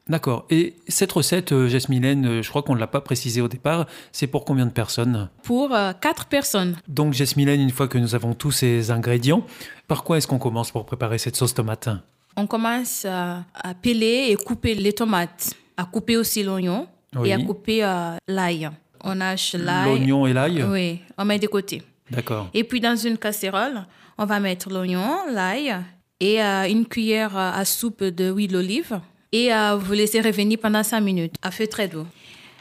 D'accord. 0.09 0.45
Et 0.49 0.75
cette 0.89 1.13
recette, 1.13 1.53
euh, 1.53 1.69
Jesmilène, 1.69 2.25
euh, 2.25 2.41
je 2.41 2.49
crois 2.49 2.61
qu'on 2.61 2.75
ne 2.75 2.79
l'a 2.79 2.87
pas 2.87 2.99
précisé 2.99 3.39
au 3.39 3.47
départ, 3.47 3.85
c'est 4.11 4.27
pour 4.27 4.43
combien 4.43 4.65
de 4.65 4.71
personnes? 4.71 5.29
Pour 5.43 5.69
4 5.69 6.25
personnes. 6.25 6.75
Donc, 6.89 7.13
Jesmilène, 7.13 7.61
une 7.61 7.69
fois 7.69 7.87
que 7.87 7.97
nous 7.97 8.13
avons 8.13 8.33
tous 8.33 8.51
ces 8.51 8.91
ingrédients, 8.91 9.45
par 9.87 10.03
quoi 10.03 10.17
est-ce 10.17 10.27
qu'on 10.27 10.39
commence 10.39 10.71
pour 10.71 10.85
préparer 10.85 11.17
cette 11.19 11.37
sauce 11.37 11.53
tomate? 11.53 11.87
On 12.35 12.47
commence 12.47 13.05
à, 13.05 13.45
peler 13.81 14.27
et 14.29 14.35
couper 14.35 14.75
les 14.75 14.91
tomates, 14.91 15.53
à 15.77 15.85
couper 15.85 16.17
aussi 16.17 16.43
l'oignon 16.43 16.87
Oui. 17.15 17.29
et 17.29 17.33
à 17.33 17.37
couper 17.37 17.83
euh, 17.85 18.17
l'ail. 18.27 18.69
On 19.05 19.21
hache 19.21 19.53
l'ail. 19.53 19.87
L'oignon 19.87 20.27
et 20.27 20.33
l'ail? 20.33 20.63
Oui, 20.63 20.99
on 21.17 21.23
met 21.23 21.39
de 21.39 21.47
côté. 21.47 21.81
D'accord. 22.11 22.49
Et 22.53 22.63
puis 22.63 22.79
dans 22.79 22.95
une 22.95 23.17
casserole, 23.17 23.85
on 24.17 24.25
va 24.25 24.39
mettre 24.39 24.69
l'oignon, 24.69 25.17
l'ail 25.31 25.75
et 26.19 26.41
euh, 26.41 26.67
une 26.69 26.85
cuillère 26.85 27.35
à 27.37 27.63
soupe 27.65 28.03
d'huile 28.03 28.51
d'olive. 28.51 28.99
Et 29.31 29.53
euh, 29.53 29.75
vous 29.75 29.93
laissez 29.93 30.21
revenir 30.21 30.59
pendant 30.59 30.83
5 30.83 30.99
minutes 31.01 31.35
à 31.41 31.49
feu 31.51 31.65
très 31.67 31.87
doux. 31.87 32.05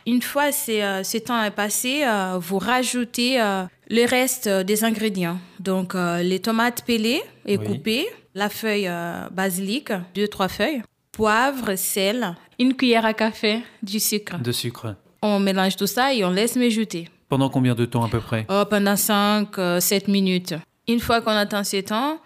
Une 0.06 0.22
fois 0.22 0.50
c'est, 0.52 0.82
euh, 0.82 1.02
ce 1.04 1.18
temps 1.18 1.42
est 1.44 1.50
passé, 1.50 2.02
euh, 2.04 2.38
vous 2.40 2.58
rajoutez 2.58 3.40
euh, 3.40 3.64
le 3.88 4.04
reste 4.08 4.46
euh, 4.46 4.64
des 4.64 4.82
ingrédients. 4.84 5.38
Donc 5.60 5.94
euh, 5.94 6.22
les 6.22 6.40
tomates 6.40 6.84
pelées 6.84 7.20
et 7.46 7.56
Oui. 7.58 7.64
coupées, 7.64 8.06
la 8.34 8.48
feuille 8.48 8.88
euh, 8.88 9.28
basilic, 9.30 9.92
deux 10.14 10.26
trois 10.28 10.48
feuilles, 10.48 10.82
poivre, 11.12 11.76
sel, 11.76 12.34
une 12.58 12.74
cuillère 12.74 13.04
à 13.04 13.12
café, 13.14 13.60
du 13.82 14.00
sucre. 14.00 14.38
De 14.38 14.50
sucre. 14.50 14.96
On 15.20 15.38
mélange 15.38 15.76
tout 15.76 15.86
ça 15.86 16.12
et 16.14 16.24
on 16.24 16.30
laisse 16.30 16.56
mijoter. 16.56 17.08
Pendant 17.32 17.48
combien 17.48 17.74
de 17.74 17.86
temps 17.86 18.04
à 18.04 18.10
peu 18.10 18.20
près? 18.20 18.44
Oh, 18.50 18.64
pendant 18.68 18.94
5, 18.94 19.48
7 19.80 20.06
minutes. 20.08 20.52
Une 20.86 21.00
fois 21.00 21.22
qu'on 21.22 21.30
attend 21.30 21.64
ce 21.64 21.80
temps, 21.80 22.18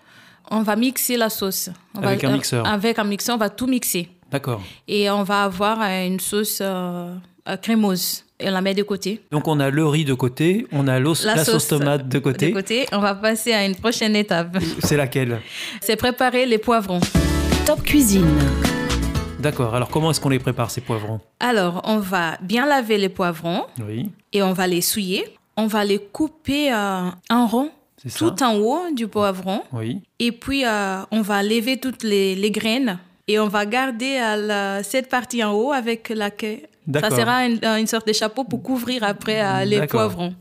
on 0.51 0.63
va 0.63 0.75
mixer 0.75 1.17
la 1.17 1.31
sauce. 1.31 1.71
On 1.97 2.03
Avec 2.03 2.23
va, 2.25 2.31
un 2.31 2.33
mixeur. 2.33 2.67
Avec 2.67 2.99
un 2.99 3.05
mixeur, 3.05 3.37
on 3.37 3.39
va 3.39 3.49
tout 3.49 3.69
mixer. 3.69 4.09
D'accord. 4.33 4.61
Et 4.89 5.09
on 5.09 5.23
va 5.23 5.45
avoir 5.45 5.81
euh, 5.81 6.07
une 6.09 6.19
sauce 6.19 6.59
euh, 6.61 7.15
euh, 7.49 7.57
crémeuse. 7.57 8.25
Et 8.41 8.49
on 8.49 8.51
la 8.51 8.61
met 8.61 8.75
de 8.75 8.83
côté. 8.83 9.21
Donc, 9.31 9.47
on 9.47 9.61
a 9.61 9.71
le 9.71 9.87
riz 9.87 10.05
de 10.05 10.15
côté, 10.15 10.67
on 10.73 10.89
a 10.89 10.99
l'os- 10.99 11.25
la, 11.25 11.45
sauce, 11.45 11.69
tomate 11.69 12.09
de 12.09 12.19
côté. 12.19 12.49
De 12.49 12.55
côté, 12.55 12.87
on 12.91 12.99
va 12.99 13.15
passer 13.15 13.53
à 13.53 13.65
une 13.65 13.77
prochaine 13.77 14.17
étape. 14.17 14.59
C'est 14.83 14.97
laquelle? 14.97 15.41
C'est 15.83 15.95
préparer 15.95 16.47
les 16.47 16.59
poivrons. 16.59 16.99
Top 17.65 17.81
Cuisine. 17.85 18.27
D'accord. 19.51 19.75
Alors, 19.75 19.89
comment 19.89 20.11
est-ce 20.11 20.21
qu'on 20.21 20.29
les 20.29 20.39
prépare, 20.39 20.71
ces 20.71 20.81
poivrons? 20.81 21.21
Alors, 21.41 21.81
on 21.85 21.99
va 21.99 22.37
bien 22.43 22.67
laver 22.67 22.99
les 22.99 23.09
poivrons 23.09 23.65
Oui, 23.87 24.11
et 24.33 24.43
on 24.43 24.53
va 24.53 24.67
les 24.67 24.81
souiller. 24.81 25.25
On 25.57 25.67
va 25.67 25.85
les 25.85 25.99
couper 25.99 26.73
euh, 26.73 27.09
en 27.31 27.47
rond, 27.47 27.71
c'est 28.03 28.11
ça. 28.11 28.19
tout 28.19 28.43
en 28.43 28.57
haut 28.57 28.91
du 28.95 29.07
poivron. 29.09 29.63
Oui. 29.73 30.01
Et 30.19 30.33
puis, 30.33 30.65
euh, 30.67 30.99
on 31.11 31.23
va 31.23 31.43
lever 31.43 31.79
toutes 31.79 32.03
les, 32.03 32.35
les 32.35 32.51
graines 32.51 32.99
et 33.29 33.39
on 33.39 33.49
va 33.49 33.65
garder 33.67 34.19
euh, 34.21 34.37
la- 34.37 34.83
cette 34.83 35.09
partie 35.09 35.43
en 35.43 35.53
haut 35.53 35.73
avec 35.73 36.11
la 36.11 36.31
queue. 36.31 36.59
Ça 37.01 37.11
sera 37.11 37.47
une, 37.47 37.59
une 37.65 37.87
sorte 37.87 38.07
de 38.07 38.13
chapeau 38.13 38.45
pour 38.45 38.63
couvrir 38.63 39.03
après 39.03 39.41
euh, 39.43 39.65
les 39.65 39.79
D'accord. 39.79 40.01
poivrons. 40.09 40.35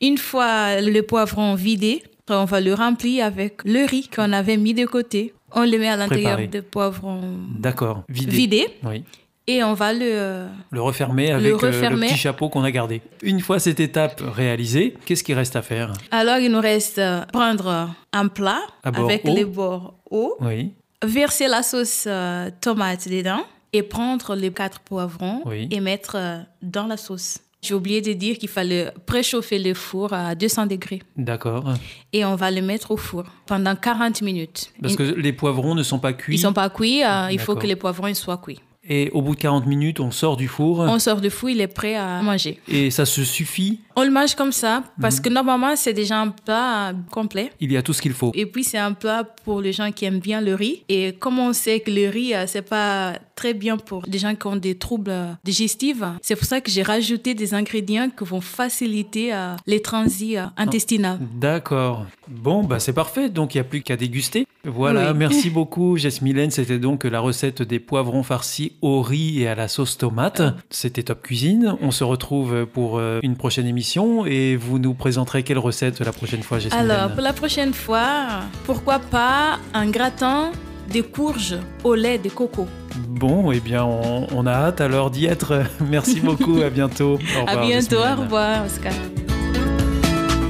Une 0.00 0.18
fois 0.18 0.80
le 0.80 1.00
poivron 1.02 1.54
vidé, 1.54 2.02
on 2.30 2.44
va 2.44 2.60
le 2.60 2.72
remplir 2.74 3.24
avec 3.26 3.62
le 3.64 3.86
riz 3.86 4.08
qu'on 4.14 4.32
avait 4.32 4.56
mis 4.56 4.74
de 4.74 4.84
côté. 4.86 5.32
On 5.56 5.64
le 5.64 5.78
met 5.78 5.88
à 5.88 5.96
l'intérieur 5.96 6.38
des 6.46 6.62
poivrons 6.62 7.20
D'accord. 7.58 8.02
Vidé. 8.08 8.30
vidés 8.30 8.66
Oui. 8.84 9.02
et 9.46 9.64
on 9.64 9.72
va 9.74 9.92
le... 9.92 10.00
euh, 10.04 10.48
Le 10.70 10.82
refermer 10.82 11.30
avec 11.32 11.46
euh, 11.46 11.48
le 11.48 11.54
refermer. 11.56 12.06
petit 12.08 12.16
chapeau 12.18 12.48
qu'on 12.50 12.62
a 12.62 12.70
gardé. 12.70 13.00
Une 13.22 13.40
fois 13.40 13.58
cette 13.58 13.80
étape 13.80 14.20
réalisée, 14.34 14.94
qu'est-ce 15.06 15.24
qui 15.24 15.32
reste 15.34 15.56
à 15.56 15.62
faire? 15.62 15.92
Alors, 16.10 16.38
il 16.38 16.50
nous 16.52 16.60
reste 16.60 16.98
euh, 16.98 17.22
prendre 17.32 17.88
un 18.12 18.28
plat 18.28 18.60
avec 18.84 19.24
les 19.24 19.44
bords 19.46 19.94
hauts, 20.10 20.36
Oui. 20.40 20.72
verser 21.04 21.48
la 21.48 21.62
sauce 21.62 22.04
euh, 22.06 22.50
tomate 22.60 23.08
dedans 23.08 23.44
et 23.72 23.82
prendre 23.82 24.34
les 24.34 24.50
quatre 24.52 24.80
poivrons 24.80 25.40
Oui. 25.46 25.68
et 25.70 25.80
mettre 25.80 26.16
euh, 26.16 26.38
dans 26.62 26.86
la 26.86 26.96
sauce. 26.96 27.38
J'ai 27.62 27.74
oublié 27.74 28.00
de 28.00 28.12
dire 28.12 28.38
qu'il 28.38 28.48
fallait 28.48 28.92
préchauffer 29.06 29.58
le 29.58 29.74
four 29.74 30.12
à 30.12 30.34
200 30.34 30.66
degrés 30.66 31.02
D'accord. 31.16 31.74
et 32.12 32.24
on 32.24 32.36
va 32.36 32.50
le 32.50 32.62
mettre 32.62 32.90
au 32.90 32.96
four 32.96 33.24
pendant 33.46 33.74
40 33.74 34.22
minutes. 34.22 34.72
Parce 34.80 34.94
que 34.94 35.02
les 35.02 35.32
poivrons 35.32 35.74
ne 35.74 35.82
sont 35.82 35.98
pas 35.98 36.12
cuits. 36.12 36.36
Ils 36.36 36.38
sont 36.38 36.52
pas 36.52 36.70
cuits, 36.70 37.02
euh, 37.02 37.30
il 37.30 37.40
faut 37.40 37.56
que 37.56 37.66
les 37.66 37.76
poivrons 37.76 38.12
soient 38.14 38.38
cuits. 38.38 38.60
Et 38.88 39.10
au 39.12 39.20
bout 39.20 39.34
de 39.34 39.40
40 39.40 39.66
minutes, 39.66 39.98
on 39.98 40.12
sort 40.12 40.36
du 40.36 40.46
four. 40.46 40.78
On 40.78 40.98
sort 41.00 41.20
du 41.20 41.28
four, 41.30 41.50
il 41.50 41.60
est 41.60 41.66
prêt 41.66 41.96
à 41.96 42.22
manger. 42.22 42.60
Et 42.68 42.90
ça 42.90 43.04
se 43.04 43.24
suffit. 43.24 43.80
On 43.98 44.04
le 44.04 44.10
mange 44.10 44.34
comme 44.34 44.52
ça 44.52 44.80
Mhm. 44.80 44.84
parce 45.00 45.20
que 45.20 45.28
normalement 45.30 45.74
c'est 45.74 45.94
déjà 45.94 46.20
un 46.20 46.28
plat 46.28 46.92
complet. 47.10 47.50
Il 47.60 47.72
y 47.72 47.76
a 47.78 47.82
tout 47.82 47.92
ce 47.94 48.02
qu'il 48.02 48.12
faut. 48.12 48.30
Et 48.34 48.44
puis 48.46 48.62
c'est 48.62 48.78
un 48.78 48.92
plat 48.92 49.24
pour 49.44 49.60
les 49.62 49.72
gens 49.72 49.90
qui 49.90 50.04
aiment 50.04 50.20
bien 50.20 50.40
le 50.42 50.54
riz. 50.54 50.82
Et 50.88 51.14
comme 51.14 51.38
on 51.38 51.52
sait 51.52 51.80
que 51.80 51.90
le 51.90 52.08
riz, 52.10 52.34
euh, 52.34 52.44
c'est 52.46 52.62
pas 52.62 53.14
très 53.34 53.54
bien 53.54 53.76
pour 53.76 54.02
des 54.02 54.18
gens 54.18 54.34
qui 54.34 54.46
ont 54.46 54.56
des 54.56 54.76
troubles 54.76 55.10
euh, 55.10 55.32
digestifs, 55.44 56.02
c'est 56.22 56.36
pour 56.36 56.44
ça 56.46 56.60
que 56.60 56.70
j'ai 56.70 56.82
rajouté 56.82 57.34
des 57.34 57.52
ingrédients 57.54 58.08
qui 58.10 58.24
vont 58.24 58.40
faciliter 58.40 59.32
euh, 59.34 59.54
les 59.66 59.80
transits 59.80 60.36
intestinaux. 60.56 61.16
D'accord. 61.34 62.06
Bon, 62.28 62.64
bah 62.64 62.78
c'est 62.80 62.92
parfait. 62.92 63.28
Donc 63.30 63.54
il 63.54 63.58
n'y 63.58 63.60
a 63.62 63.64
plus 63.64 63.82
qu'à 63.82 63.96
déguster. 63.96 64.46
Voilà. 64.64 65.12
Oui. 65.12 65.18
Merci 65.18 65.48
beaucoup, 65.58 65.96
Jasmilène. 65.96 66.50
C'était 66.50 66.78
donc 66.78 67.04
la 67.04 67.20
recette 67.20 67.62
des 67.62 67.78
poivrons 67.78 68.22
farcis 68.22 68.72
au 68.82 69.00
riz 69.00 69.40
et 69.42 69.48
à 69.48 69.54
la 69.54 69.68
sauce 69.68 69.96
tomate. 69.96 70.42
C'était 70.70 71.02
Top 71.04 71.22
Cuisine. 71.22 71.76
On 71.80 71.90
se 71.90 72.04
retrouve 72.04 72.66
pour 72.66 73.00
une 73.00 73.36
prochaine 73.36 73.66
émission 73.66 73.85
et 74.26 74.56
vous 74.56 74.78
nous 74.78 74.94
présenterez 74.94 75.42
quelle 75.42 75.58
recette 75.58 76.00
la 76.00 76.12
prochaine 76.12 76.42
fois, 76.42 76.58
Jasmilène 76.58 76.90
Alors, 76.90 77.12
pour 77.12 77.22
la 77.22 77.32
prochaine 77.32 77.72
fois, 77.72 78.26
pourquoi 78.64 78.98
pas 78.98 79.58
un 79.74 79.88
gratin 79.88 80.50
de 80.92 81.02
courges 81.02 81.56
au 81.84 81.94
lait 81.94 82.18
de 82.18 82.28
coco? 82.28 82.66
Bon, 83.08 83.52
eh 83.52 83.60
bien, 83.60 83.84
on, 83.84 84.26
on 84.34 84.46
a 84.46 84.52
hâte 84.52 84.80
alors 84.80 85.10
d'y 85.10 85.26
être. 85.26 85.62
Merci 85.88 86.20
beaucoup. 86.20 86.60
À 86.62 86.70
bientôt. 86.70 87.14
Au 87.36 87.48
À 87.48 87.52
revoir, 87.52 87.66
bientôt, 87.66 87.96
au 87.96 88.20
revoir, 88.22 88.64
Oscar. 88.66 88.92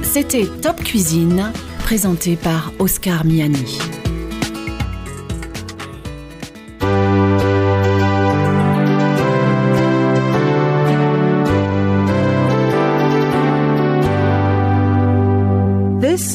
C'était 0.03 0.47
Top 0.61 0.83
Cuisine, 0.83 1.51
présenté 1.79 2.35
par 2.35 2.71
Oscar 2.79 3.23
Miani. 3.25 3.77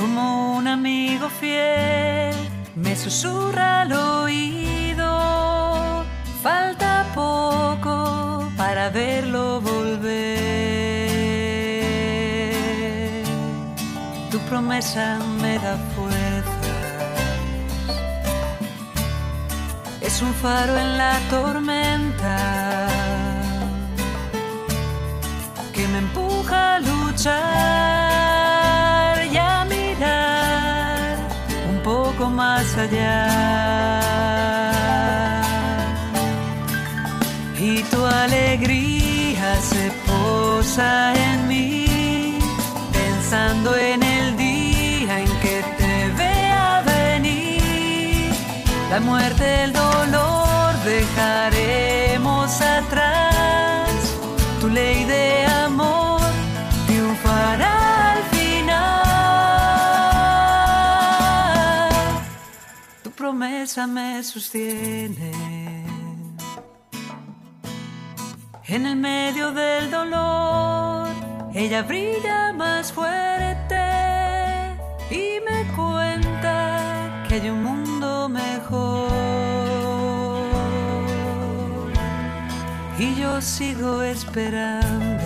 Como 0.00 0.56
un 0.56 0.66
amigo 0.66 1.28
fiel 1.28 2.34
me 2.74 2.96
susurra 2.96 3.82
al 3.82 3.92
oído, 3.92 5.06
falta 6.42 7.04
poco 7.14 8.50
para 8.56 8.88
verlo 8.88 9.60
volver. 9.60 10.08
Tu 14.30 14.38
promesa 14.48 15.18
me 15.42 15.58
da 15.58 15.76
fuerzas, 15.94 16.54
es 20.00 20.22
un 20.22 20.32
faro 20.32 20.78
en 20.78 20.96
la 20.96 21.18
tormenta 21.28 22.88
que 25.74 25.86
me 25.88 25.98
empuja 25.98 26.76
a 26.76 26.80
luchar 26.80 28.29
Y 37.58 37.82
tu 37.90 38.06
alegría 38.06 39.54
se 39.60 39.92
posa 40.06 41.12
en 41.14 41.46
mí, 41.46 42.38
pensando 42.90 43.76
en 43.76 44.02
el 44.02 44.36
día 44.38 45.20
en 45.20 45.30
que 45.42 45.62
te 45.76 46.08
vea 46.16 46.82
venir. 46.86 48.32
La 48.90 49.00
muerte, 49.00 49.64
el 49.64 49.72
dolor 49.74 50.74
dejaremos 50.84 51.89
promesa 63.60 63.86
me 63.86 64.22
sostiene. 64.22 65.32
En 68.66 68.86
el 68.86 68.96
medio 68.96 69.52
del 69.52 69.90
dolor, 69.90 71.08
ella 71.52 71.82
brilla 71.82 72.54
más 72.54 72.90
fuerte 72.90 73.82
y 75.10 75.40
me 75.46 75.66
cuenta 75.76 77.24
que 77.28 77.34
hay 77.34 77.50
un 77.50 77.62
mundo 77.62 78.30
mejor. 78.30 79.10
Y 82.98 83.14
yo 83.16 83.42
sigo 83.42 84.02
esperando 84.02 85.24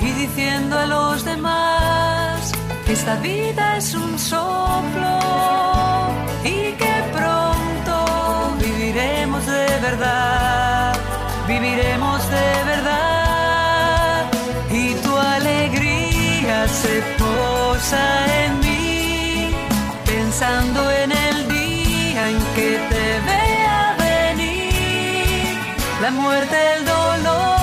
y 0.00 0.12
diciendo 0.12 0.78
a 0.78 0.86
los 0.86 1.24
demás 1.24 2.05
esta 2.92 3.16
vida 3.16 3.76
es 3.76 3.94
un 3.94 4.18
soplo 4.18 5.18
y 6.44 6.72
que 6.72 6.94
pronto 7.12 8.56
viviremos 8.60 9.44
de 9.46 9.66
verdad, 9.80 10.94
viviremos 11.48 12.30
de 12.30 12.64
verdad. 12.72 14.30
Y 14.70 14.94
tu 14.94 15.16
alegría 15.16 16.68
se 16.68 17.02
posa 17.18 18.04
en 18.44 18.60
mí, 18.60 19.50
pensando 20.04 20.90
en 20.90 21.12
el 21.12 21.48
día 21.48 22.28
en 22.30 22.38
que 22.54 22.70
te 22.90 23.06
vea 23.30 23.96
venir, 23.98 25.58
la 26.02 26.10
muerte, 26.10 26.56
el 26.76 26.84
dolor 26.84 27.55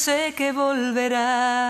sé 0.00 0.32
que 0.34 0.50
volverás. 0.50 1.69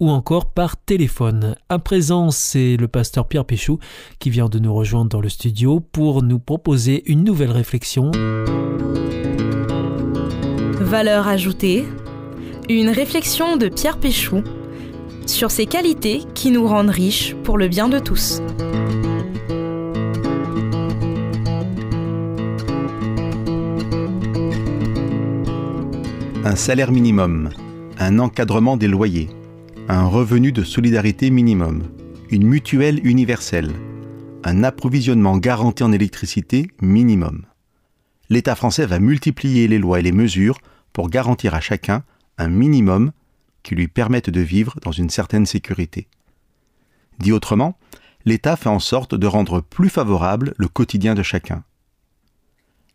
ou 0.00 0.10
encore 0.10 0.52
par 0.52 0.76
téléphone. 0.76 1.56
À 1.68 1.78
présent, 1.78 2.30
c'est 2.30 2.76
le 2.76 2.88
pasteur 2.88 3.28
Pierre 3.28 3.44
Péchou 3.44 3.78
qui 4.18 4.30
vient 4.30 4.48
de 4.48 4.58
nous 4.58 4.74
rejoindre 4.74 5.10
dans 5.10 5.20
le 5.20 5.28
studio 5.28 5.80
pour 5.80 6.22
nous 6.22 6.38
proposer 6.38 7.02
une 7.10 7.24
nouvelle 7.24 7.50
réflexion. 7.50 8.10
Valeur 10.80 11.26
ajoutée, 11.26 11.84
une 12.68 12.90
réflexion 12.90 13.56
de 13.56 13.68
Pierre 13.68 13.98
Péchou 13.98 14.42
sur 15.26 15.50
ces 15.50 15.66
qualités 15.66 16.22
qui 16.34 16.50
nous 16.50 16.66
rendent 16.66 16.90
riches 16.90 17.34
pour 17.42 17.58
le 17.58 17.68
bien 17.68 17.88
de 17.88 17.98
tous. 17.98 18.40
Un 26.44 26.54
salaire 26.54 26.92
minimum, 26.92 27.50
un 27.98 28.20
encadrement 28.20 28.76
des 28.76 28.86
loyers, 28.86 29.28
un 29.88 30.06
revenu 30.06 30.50
de 30.50 30.64
solidarité 30.64 31.30
minimum, 31.30 31.84
une 32.30 32.44
mutuelle 32.44 33.06
universelle, 33.06 33.72
un 34.42 34.64
approvisionnement 34.64 35.38
garanti 35.38 35.84
en 35.84 35.92
électricité 35.92 36.68
minimum. 36.82 37.46
L'État 38.28 38.56
français 38.56 38.86
va 38.86 38.98
multiplier 38.98 39.68
les 39.68 39.78
lois 39.78 40.00
et 40.00 40.02
les 40.02 40.10
mesures 40.10 40.58
pour 40.92 41.08
garantir 41.08 41.54
à 41.54 41.60
chacun 41.60 42.02
un 42.36 42.48
minimum 42.48 43.12
qui 43.62 43.76
lui 43.76 43.86
permette 43.86 44.28
de 44.28 44.40
vivre 44.40 44.74
dans 44.82 44.90
une 44.90 45.10
certaine 45.10 45.46
sécurité. 45.46 46.08
Dit 47.20 47.30
autrement, 47.30 47.78
l'État 48.24 48.56
fait 48.56 48.68
en 48.68 48.80
sorte 48.80 49.14
de 49.14 49.26
rendre 49.28 49.60
plus 49.60 49.88
favorable 49.88 50.54
le 50.56 50.66
quotidien 50.66 51.14
de 51.14 51.22
chacun. 51.22 51.62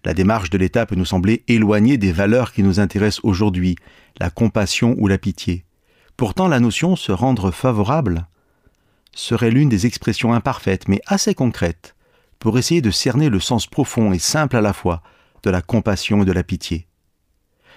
La 0.03 0.13
démarche 0.13 0.49
de 0.49 0.57
l'État 0.57 0.85
peut 0.85 0.95
nous 0.95 1.05
sembler 1.05 1.43
éloignée 1.47 1.97
des 1.97 2.11
valeurs 2.11 2.51
qui 2.51 2.63
nous 2.63 2.81
intéressent 2.81 3.23
aujourd'hui, 3.23 3.77
la 4.19 4.29
compassion 4.29 4.95
ou 4.97 5.07
la 5.07 5.17
pitié. 5.17 5.63
Pourtant, 6.17 6.47
la 6.47 6.59
notion 6.59 6.95
se 6.95 7.11
rendre 7.11 7.51
favorable 7.51 8.27
serait 9.13 9.51
l'une 9.51 9.69
des 9.69 9.85
expressions 9.85 10.33
imparfaites 10.33 10.87
mais 10.87 11.01
assez 11.05 11.33
concrètes 11.33 11.95
pour 12.39 12.57
essayer 12.57 12.81
de 12.81 12.91
cerner 12.91 13.29
le 13.29 13.39
sens 13.39 13.67
profond 13.67 14.13
et 14.13 14.19
simple 14.19 14.55
à 14.55 14.61
la 14.61 14.73
fois 14.73 15.01
de 15.43 15.49
la 15.49 15.61
compassion 15.61 16.23
et 16.23 16.25
de 16.25 16.31
la 16.31 16.43
pitié. 16.43 16.87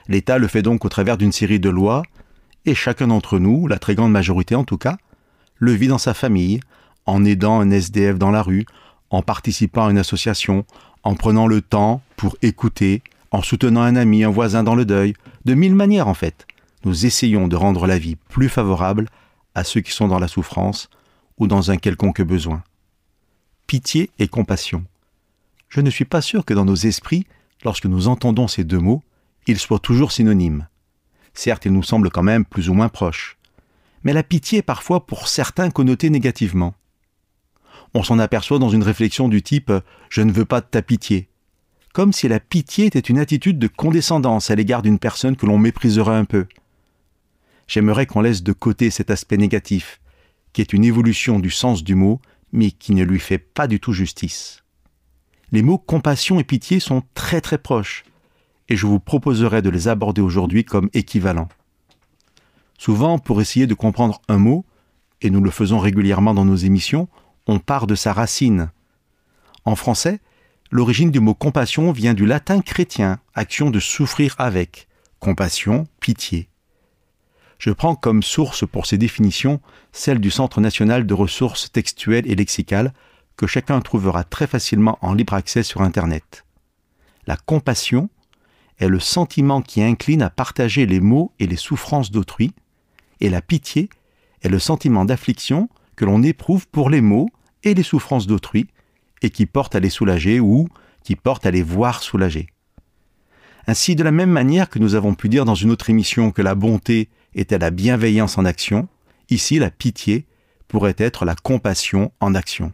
L'État 0.08 0.38
le 0.38 0.48
fait 0.48 0.62
donc 0.62 0.84
au 0.84 0.88
travers 0.88 1.16
d'une 1.16 1.32
série 1.32 1.60
de 1.60 1.70
lois, 1.70 2.02
et 2.66 2.74
chacun 2.74 3.08
d'entre 3.08 3.38
nous, 3.38 3.66
la 3.66 3.78
très 3.78 3.94
grande 3.94 4.12
majorité 4.12 4.54
en 4.54 4.64
tout 4.64 4.78
cas, 4.78 4.96
le 5.56 5.72
vit 5.72 5.88
dans 5.88 5.98
sa 5.98 6.14
famille, 6.14 6.60
en 7.06 7.24
aidant 7.24 7.60
un 7.60 7.70
SDF 7.70 8.18
dans 8.18 8.30
la 8.30 8.42
rue, 8.42 8.64
en 9.10 9.22
participant 9.22 9.86
à 9.86 9.90
une 9.90 9.98
association, 9.98 10.64
en 11.02 11.14
prenant 11.14 11.46
le 11.46 11.60
temps 11.60 12.02
pour 12.16 12.36
écouter, 12.42 13.02
en 13.30 13.42
soutenant 13.42 13.82
un 13.82 13.96
ami, 13.96 14.24
un 14.24 14.30
voisin 14.30 14.62
dans 14.62 14.74
le 14.74 14.84
deuil, 14.84 15.14
de 15.44 15.54
mille 15.54 15.74
manières 15.74 16.08
en 16.08 16.14
fait. 16.14 16.46
Nous 16.84 17.06
essayons 17.06 17.48
de 17.48 17.56
rendre 17.56 17.86
la 17.86 17.98
vie 17.98 18.16
plus 18.16 18.48
favorable 18.48 19.08
à 19.54 19.64
ceux 19.64 19.80
qui 19.80 19.92
sont 19.92 20.08
dans 20.08 20.18
la 20.18 20.28
souffrance 20.28 20.90
ou 21.38 21.46
dans 21.46 21.70
un 21.70 21.76
quelconque 21.76 22.22
besoin. 22.22 22.62
Pitié 23.66 24.10
et 24.18 24.28
compassion. 24.28 24.84
Je 25.68 25.80
ne 25.80 25.90
suis 25.90 26.04
pas 26.04 26.20
sûr 26.20 26.44
que 26.44 26.54
dans 26.54 26.64
nos 26.64 26.74
esprits, 26.74 27.26
lorsque 27.64 27.86
nous 27.86 28.08
entendons 28.08 28.48
ces 28.48 28.64
deux 28.64 28.78
mots, 28.78 29.02
ils 29.46 29.58
soient 29.58 29.78
toujours 29.78 30.12
synonymes. 30.12 30.68
Certes, 31.32 31.64
ils 31.64 31.72
nous 31.72 31.82
semblent 31.82 32.10
quand 32.10 32.22
même 32.22 32.44
plus 32.44 32.68
ou 32.68 32.74
moins 32.74 32.88
proches. 32.88 33.38
Mais 34.04 34.12
la 34.12 34.22
pitié 34.22 34.58
est 34.58 34.62
parfois 34.62 35.06
pour 35.06 35.28
certains 35.28 35.70
connotée 35.70 36.10
négativement. 36.10 36.74
On 37.94 38.02
s'en 38.02 38.18
aperçoit 38.18 38.58
dans 38.58 38.68
une 38.68 38.82
réflexion 38.82 39.28
du 39.28 39.42
type⁇ 39.42 39.70
Je 40.10 40.20
ne 40.20 40.32
veux 40.32 40.44
pas 40.44 40.60
de 40.60 40.66
ta 40.66 40.82
pitié⁇ 40.82 41.20
comme 41.94 42.12
si 42.12 42.26
la 42.26 42.40
pitié 42.40 42.86
était 42.86 42.98
une 42.98 43.20
attitude 43.20 43.60
de 43.60 43.68
condescendance 43.68 44.50
à 44.50 44.56
l'égard 44.56 44.82
d'une 44.82 44.98
personne 44.98 45.36
que 45.36 45.46
l'on 45.46 45.58
mépriserait 45.58 46.16
un 46.16 46.24
peu. 46.24 46.46
J'aimerais 47.66 48.06
qu'on 48.06 48.20
laisse 48.20 48.42
de 48.42 48.52
côté 48.52 48.90
cet 48.90 49.10
aspect 49.10 49.36
négatif, 49.36 50.00
qui 50.52 50.60
est 50.60 50.72
une 50.72 50.84
évolution 50.84 51.38
du 51.38 51.50
sens 51.50 51.82
du 51.82 51.94
mot, 51.94 52.20
mais 52.52 52.70
qui 52.70 52.94
ne 52.94 53.04
lui 53.04 53.18
fait 53.18 53.38
pas 53.38 53.66
du 53.66 53.80
tout 53.80 53.92
justice. 53.92 54.62
Les 55.52 55.62
mots 55.62 55.78
compassion 55.78 56.38
et 56.40 56.44
pitié 56.44 56.80
sont 56.80 57.02
très 57.14 57.40
très 57.40 57.58
proches, 57.58 58.04
et 58.68 58.76
je 58.76 58.86
vous 58.86 59.00
proposerai 59.00 59.62
de 59.62 59.70
les 59.70 59.88
aborder 59.88 60.20
aujourd'hui 60.20 60.64
comme 60.64 60.90
équivalents. 60.94 61.48
Souvent, 62.78 63.18
pour 63.18 63.40
essayer 63.40 63.66
de 63.66 63.74
comprendre 63.74 64.20
un 64.28 64.38
mot, 64.38 64.64
et 65.20 65.30
nous 65.30 65.40
le 65.40 65.50
faisons 65.50 65.78
régulièrement 65.78 66.34
dans 66.34 66.44
nos 66.44 66.56
émissions, 66.56 67.08
on 67.46 67.58
part 67.58 67.86
de 67.86 67.94
sa 67.94 68.12
racine. 68.12 68.70
En 69.64 69.76
français, 69.76 70.20
l'origine 70.70 71.10
du 71.10 71.20
mot 71.20 71.34
compassion 71.34 71.92
vient 71.92 72.14
du 72.14 72.26
latin 72.26 72.60
chrétien, 72.60 73.18
action 73.34 73.70
de 73.70 73.80
souffrir 73.80 74.34
avec, 74.38 74.88
compassion, 75.18 75.86
pitié. 76.00 76.48
Je 77.64 77.70
prends 77.70 77.94
comme 77.94 78.22
source 78.22 78.66
pour 78.66 78.84
ces 78.84 78.98
définitions 78.98 79.58
celle 79.90 80.18
du 80.18 80.30
Centre 80.30 80.60
national 80.60 81.06
de 81.06 81.14
ressources 81.14 81.72
textuelles 81.72 82.30
et 82.30 82.34
lexicales, 82.34 82.92
que 83.38 83.46
chacun 83.46 83.80
trouvera 83.80 84.22
très 84.22 84.46
facilement 84.46 84.98
en 85.00 85.14
libre 85.14 85.32
accès 85.32 85.62
sur 85.62 85.80
Internet. 85.80 86.44
La 87.26 87.38
compassion 87.38 88.10
est 88.80 88.88
le 88.88 89.00
sentiment 89.00 89.62
qui 89.62 89.82
incline 89.82 90.20
à 90.20 90.28
partager 90.28 90.84
les 90.84 91.00
maux 91.00 91.32
et 91.38 91.46
les 91.46 91.56
souffrances 91.56 92.10
d'autrui, 92.10 92.52
et 93.20 93.30
la 93.30 93.40
pitié 93.40 93.88
est 94.42 94.50
le 94.50 94.58
sentiment 94.58 95.06
d'affliction 95.06 95.70
que 95.96 96.04
l'on 96.04 96.22
éprouve 96.22 96.68
pour 96.68 96.90
les 96.90 97.00
maux 97.00 97.30
et 97.62 97.72
les 97.72 97.82
souffrances 97.82 98.26
d'autrui, 98.26 98.66
et 99.22 99.30
qui 99.30 99.46
porte 99.46 99.74
à 99.74 99.80
les 99.80 99.88
soulager 99.88 100.38
ou 100.38 100.68
qui 101.02 101.16
porte 101.16 101.46
à 101.46 101.50
les 101.50 101.62
voir 101.62 102.02
soulager. 102.02 102.46
Ainsi, 103.66 103.96
de 103.96 104.02
la 104.02 104.12
même 104.12 104.28
manière 104.30 104.68
que 104.68 104.78
nous 104.78 104.96
avons 104.96 105.14
pu 105.14 105.30
dire 105.30 105.46
dans 105.46 105.54
une 105.54 105.70
autre 105.70 105.88
émission 105.88 106.30
que 106.30 106.42
la 106.42 106.54
bonté 106.54 107.08
était 107.34 107.58
la 107.58 107.70
bienveillance 107.70 108.38
en 108.38 108.44
action, 108.44 108.88
ici 109.30 109.58
la 109.58 109.70
pitié 109.70 110.26
pourrait 110.68 110.96
être 110.98 111.24
la 111.24 111.34
compassion 111.34 112.12
en 112.20 112.34
action. 112.34 112.72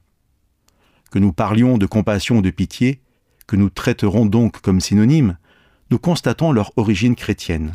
Que 1.10 1.18
nous 1.18 1.32
parlions 1.32 1.78
de 1.78 1.86
compassion 1.86 2.38
ou 2.38 2.42
de 2.42 2.50
pitié, 2.50 3.00
que 3.46 3.56
nous 3.56 3.70
traiterons 3.70 4.26
donc 4.26 4.60
comme 4.60 4.80
synonymes, 4.80 5.36
nous 5.90 5.98
constatons 5.98 6.52
leur 6.52 6.72
origine 6.76 7.16
chrétienne. 7.16 7.72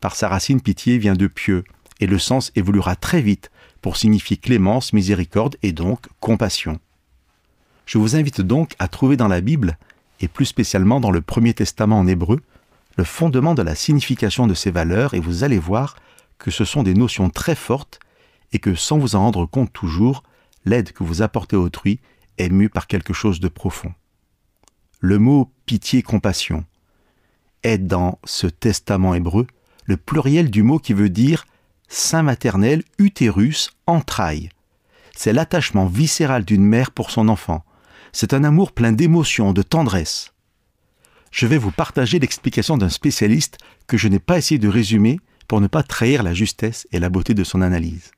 Par 0.00 0.16
sa 0.16 0.28
racine 0.28 0.60
pitié 0.60 0.98
vient 0.98 1.14
de 1.14 1.26
pieux, 1.26 1.64
et 2.00 2.06
le 2.06 2.18
sens 2.18 2.52
évoluera 2.56 2.96
très 2.96 3.20
vite 3.20 3.50
pour 3.80 3.96
signifier 3.96 4.36
clémence, 4.36 4.92
miséricorde 4.92 5.56
et 5.62 5.72
donc 5.72 6.06
compassion. 6.20 6.78
Je 7.86 7.98
vous 7.98 8.16
invite 8.16 8.40
donc 8.40 8.74
à 8.78 8.88
trouver 8.88 9.16
dans 9.16 9.28
la 9.28 9.40
Bible, 9.40 9.78
et 10.20 10.28
plus 10.28 10.44
spécialement 10.44 11.00
dans 11.00 11.10
le 11.10 11.22
Premier 11.22 11.54
Testament 11.54 11.98
en 11.98 12.06
hébreu, 12.06 12.40
le 12.96 13.04
fondement 13.04 13.54
de 13.54 13.62
la 13.62 13.74
signification 13.74 14.46
de 14.46 14.54
ces 14.54 14.70
valeurs 14.70 15.14
et 15.14 15.20
vous 15.20 15.44
allez 15.44 15.58
voir 15.58 15.96
que 16.38 16.50
ce 16.50 16.64
sont 16.64 16.82
des 16.82 16.94
notions 16.94 17.30
très 17.30 17.54
fortes 17.54 18.00
et 18.52 18.58
que 18.58 18.74
sans 18.74 18.98
vous 18.98 19.14
en 19.14 19.20
rendre 19.20 19.46
compte 19.46 19.72
toujours, 19.72 20.22
l'aide 20.64 20.92
que 20.92 21.04
vous 21.04 21.22
apportez 21.22 21.56
à 21.56 21.60
autrui 21.60 22.00
est 22.38 22.48
mue 22.48 22.68
par 22.68 22.86
quelque 22.86 23.12
chose 23.12 23.40
de 23.40 23.48
profond. 23.48 23.92
Le 24.98 25.18
mot 25.18 25.52
pitié-compassion 25.66 26.64
est 27.62 27.78
dans 27.78 28.18
ce 28.24 28.46
testament 28.46 29.14
hébreu 29.14 29.46
le 29.84 29.96
pluriel 29.96 30.50
du 30.50 30.62
mot 30.62 30.78
qui 30.78 30.92
veut 30.92 31.08
dire 31.08 31.46
sein 31.88 32.22
maternel, 32.22 32.84
utérus, 32.98 33.70
entrailles. 33.86 34.50
C'est 35.16 35.32
l'attachement 35.32 35.86
viscéral 35.86 36.44
d'une 36.44 36.64
mère 36.64 36.92
pour 36.92 37.10
son 37.10 37.28
enfant. 37.28 37.64
C'est 38.12 38.32
un 38.32 38.44
amour 38.44 38.72
plein 38.72 38.92
d'émotion, 38.92 39.52
de 39.52 39.62
tendresse. 39.62 40.32
Je 41.30 41.46
vais 41.46 41.58
vous 41.58 41.70
partager 41.70 42.18
l'explication 42.18 42.76
d'un 42.76 42.88
spécialiste 42.88 43.58
que 43.86 43.96
je 43.96 44.08
n'ai 44.08 44.18
pas 44.18 44.38
essayé 44.38 44.58
de 44.58 44.68
résumer 44.68 45.20
pour 45.48 45.60
ne 45.60 45.66
pas 45.66 45.82
trahir 45.82 46.22
la 46.22 46.34
justesse 46.34 46.86
et 46.92 46.98
la 46.98 47.08
beauté 47.08 47.34
de 47.34 47.44
son 47.44 47.62
analyse. 47.62 48.10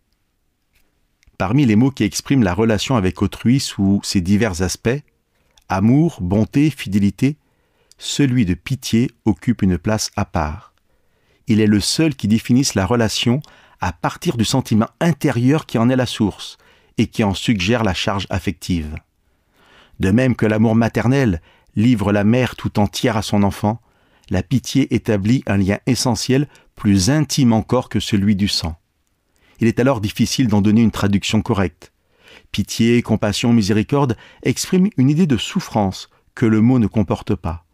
Parmi 1.38 1.66
les 1.66 1.76
mots 1.76 1.90
qui 1.90 2.04
expriment 2.04 2.42
la 2.42 2.54
relation 2.54 2.96
avec 2.96 3.20
autrui 3.22 3.60
sous 3.60 4.00
ses 4.02 4.20
divers 4.20 4.62
aspects, 4.62 5.02
amour, 5.68 6.18
bonté, 6.20 6.70
fidélité, 6.70 7.36
celui 7.98 8.44
de 8.44 8.54
pitié 8.54 9.10
occupe 9.24 9.62
une 9.62 9.78
place 9.78 10.10
à 10.16 10.24
part. 10.24 10.72
Il 11.48 11.60
est 11.60 11.66
le 11.66 11.80
seul 11.80 12.14
qui 12.14 12.28
définisse 12.28 12.74
la 12.74 12.86
relation 12.86 13.40
à 13.80 13.92
partir 13.92 14.36
du 14.36 14.44
sentiment 14.44 14.88
intérieur 15.00 15.66
qui 15.66 15.78
en 15.78 15.88
est 15.90 15.96
la 15.96 16.06
source 16.06 16.56
et 16.98 17.06
qui 17.06 17.24
en 17.24 17.34
suggère 17.34 17.82
la 17.82 17.94
charge 17.94 18.26
affective. 18.30 18.96
De 20.00 20.10
même 20.10 20.36
que 20.36 20.46
l'amour 20.46 20.74
maternel 20.74 21.40
livre 21.74 22.12
la 22.12 22.24
mère 22.24 22.56
tout 22.56 22.78
entière 22.78 23.16
à 23.16 23.22
son 23.22 23.42
enfant, 23.42 23.80
la 24.30 24.42
pitié 24.42 24.94
établit 24.94 25.42
un 25.46 25.56
lien 25.56 25.78
essentiel 25.86 26.48
plus 26.74 27.10
intime 27.10 27.52
encore 27.52 27.88
que 27.88 28.00
celui 28.00 28.36
du 28.36 28.48
sang. 28.48 28.76
Il 29.60 29.68
est 29.68 29.80
alors 29.80 30.00
difficile 30.00 30.48
d'en 30.48 30.60
donner 30.60 30.82
une 30.82 30.90
traduction 30.90 31.42
correcte. 31.42 31.92
Pitié, 32.50 33.02
compassion, 33.02 33.52
miséricorde 33.52 34.16
expriment 34.42 34.90
une 34.96 35.10
idée 35.10 35.26
de 35.26 35.36
souffrance 35.36 36.08
que 36.34 36.46
le 36.46 36.60
mot 36.60 36.78
ne 36.78 36.86
comporte 36.86 37.34
pas. 37.34 37.64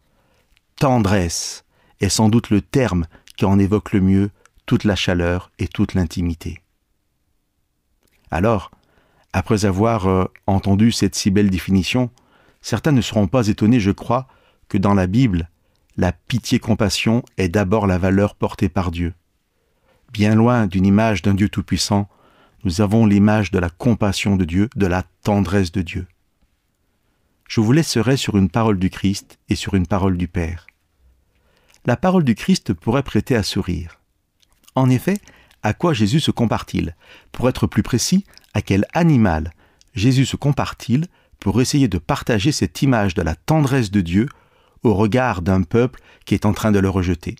Tendresse 0.77 1.65
est 2.01 2.09
sans 2.09 2.29
doute 2.29 2.51
le 2.51 2.61
terme 2.61 3.07
qui 3.37 3.45
en 3.45 3.59
évoque 3.59 3.93
le 3.93 4.01
mieux 4.01 4.31
toute 4.67 4.85
la 4.85 4.97
chaleur 4.97 5.51
et 5.59 5.67
toute 5.67 5.95
l'intimité. 5.95 6.61
Alors, 8.31 8.71
après 9.33 9.65
avoir 9.65 10.07
euh, 10.07 10.25
entendu 10.47 10.93
cette 10.93 11.15
si 11.15 11.31
belle 11.31 11.51
définition, 11.51 12.11
certains 12.61 12.93
ne 12.93 13.01
seront 13.01 13.27
pas 13.27 13.49
étonnés, 13.49 13.81
je 13.81 13.91
crois, 13.91 14.29
que 14.69 14.79
dans 14.79 14.95
la 14.95 15.07
Bible, 15.07 15.49
la 15.97 16.13
pitié-compassion 16.13 17.25
est 17.37 17.49
d'abord 17.49 17.87
la 17.87 17.99
valeur 17.99 18.35
portée 18.35 18.69
par 18.69 18.91
Dieu. 18.91 19.15
Bien 20.13 20.35
loin 20.35 20.67
d'une 20.67 20.87
image 20.87 21.23
d'un 21.23 21.35
Dieu 21.35 21.49
tout-puissant, 21.49 22.09
nous 22.65 22.81
avons 22.81 23.07
l'image 23.07 23.51
de 23.51 23.59
la 23.59 23.71
compassion 23.71 24.37
de 24.37 24.45
Dieu, 24.45 24.69
de 24.77 24.87
la 24.87 25.05
tendresse 25.23 25.73
de 25.73 25.83
Dieu. 25.83 26.07
Je 27.49 27.61
vous 27.61 27.73
laisserai 27.73 28.17
sur 28.17 28.37
une 28.37 28.51
parole 28.51 28.79
du 28.79 28.91
Christ 28.91 29.39
et 29.49 29.55
sur 29.55 29.75
une 29.75 29.87
parole 29.87 30.17
du 30.17 30.29
Père. 30.29 30.67
La 31.87 31.97
parole 31.97 32.25
du 32.25 32.35
Christ 32.35 32.75
pourrait 32.75 33.03
prêter 33.03 33.35
à 33.35 33.43
sourire. 33.43 34.01
En 34.75 34.91
effet, 34.91 35.19
à 35.63 35.73
quoi 35.73 35.95
Jésus 35.95 36.21
se 36.21 36.31
compare-t-il? 36.31 36.95
Pour 37.33 37.49
être 37.49 37.67
plus 37.67 37.83
précis, 37.83 38.25
à 38.55 38.63
quel 38.63 38.85
animal 38.93 39.53
Jésus 39.95 40.27
se 40.27 40.37
compare-t-il 40.37 41.07
pour 41.41 41.61
essayer 41.61 41.89
de 41.89 41.99
partager 41.99 42.53
cette 42.53 42.83
image 42.83 43.15
de 43.15 43.23
la 43.23 43.35
tendresse 43.35 43.91
de 43.91 44.01
Dieu 44.01 44.29
au 44.83 44.95
regard 44.95 45.43
d'un 45.43 45.63
peuple 45.63 46.01
qui 46.25 46.35
est 46.35 46.47
en 46.47 46.53
train 46.53 46.73
de 46.73 46.79
le 46.79 46.89
rejeter 46.89 47.37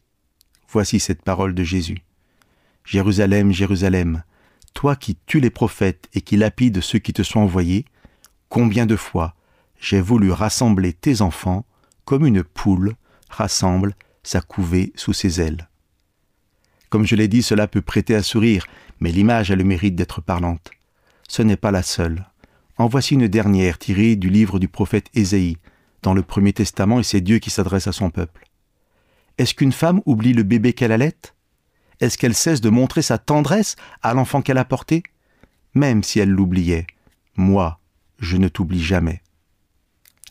Voici 0.71 1.01
cette 1.01 1.23
parole 1.23 1.55
de 1.55 1.65
Jésus. 1.65 2.03
Jérusalem, 2.85 3.53
Jérusalem, 3.53 4.23
toi 4.75 4.97
qui 4.97 5.17
tues 5.27 5.41
les 5.41 5.51
prophètes 5.51 6.09
et 6.15 6.21
qui 6.21 6.37
lapides 6.37 6.81
ceux 6.81 6.99
qui 6.99 7.13
te 7.13 7.23
sont 7.23 7.41
envoyés, 7.41 7.87
combien 8.49 8.87
de 8.87 8.97
fois 8.97 9.35
j'ai 9.81 10.01
voulu 10.01 10.31
rassembler 10.31 10.93
tes 10.93 11.23
enfants 11.23 11.65
comme 12.05 12.27
une 12.27 12.43
poule 12.43 12.95
rassemble 13.31 13.95
sa 14.23 14.41
couvée 14.41 14.93
sous 14.95 15.13
ses 15.13 15.41
ailes. 15.41 15.69
Comme 16.91 17.07
je 17.07 17.17
l'ai 17.17 17.29
dit, 17.29 17.43
cela 17.43 17.69
peut 17.69 17.83
prêter 17.83 18.15
à 18.15 18.23
sourire, 18.23 18.67
mais 19.01 19.13
l'image 19.13 19.51
a 19.51 19.57
le 19.57 19.65
mérite 19.65 19.95
d'être 19.95 20.21
parlante. 20.21 20.71
Ce 21.29 21.43
n'est 21.43 21.57
pas 21.57 21.71
la 21.71 21.83
seule. 21.83 22.27
En 22.79 22.87
voici 22.87 23.15
une 23.15 23.27
dernière 23.27 23.77
tirée 23.77 24.15
du 24.15 24.31
livre 24.31 24.61
du 24.61 24.69
prophète 24.69 25.11
Ésaïe, 25.13 25.59
dans 26.03 26.15
le 26.15 26.23
Premier 26.23 26.53
Testament, 26.53 27.01
et 27.01 27.03
c'est 27.03 27.21
Dieu 27.21 27.41
qui 27.41 27.51
s'adresse 27.51 27.89
à 27.89 27.93
son 27.93 28.11
peuple. 28.11 28.45
Est-ce 29.37 29.55
qu'une 29.55 29.73
femme 29.73 30.01
oublie 30.07 30.33
le 30.33 30.45
bébé 30.45 30.73
qu'elle 30.73 30.93
allait? 30.93 31.17
Est-ce 32.01 32.17
qu'elle 32.17 32.37
cesse 32.37 32.61
de 32.61 32.71
montrer 32.71 33.03
sa 33.03 33.19
tendresse 33.19 33.75
à 34.03 34.15
l'enfant 34.15 34.43
qu'elle 34.43 34.59
a 34.59 34.65
porté? 34.65 35.03
Même 35.75 36.05
si 36.05 36.21
elle 36.21 36.31
l'oubliait, 36.31 36.87
moi, 37.37 37.81
je 38.21 38.37
ne 38.37 38.47
t'oublie 38.47 38.83
jamais. 38.83 39.23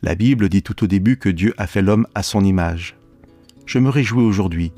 La 0.02 0.16
Bible 0.16 0.48
dit 0.48 0.64
tout 0.64 0.86
au 0.86 0.88
début 0.88 1.18
que 1.18 1.30
Dieu 1.30 1.54
a 1.58 1.68
fait 1.68 1.82
l'homme 1.82 2.08
à 2.16 2.24
son 2.24 2.46
image. 2.46 2.96
Je 3.66 3.80
me 3.80 3.90
réjouis 3.90 4.24
aujourd'hui 4.24 4.72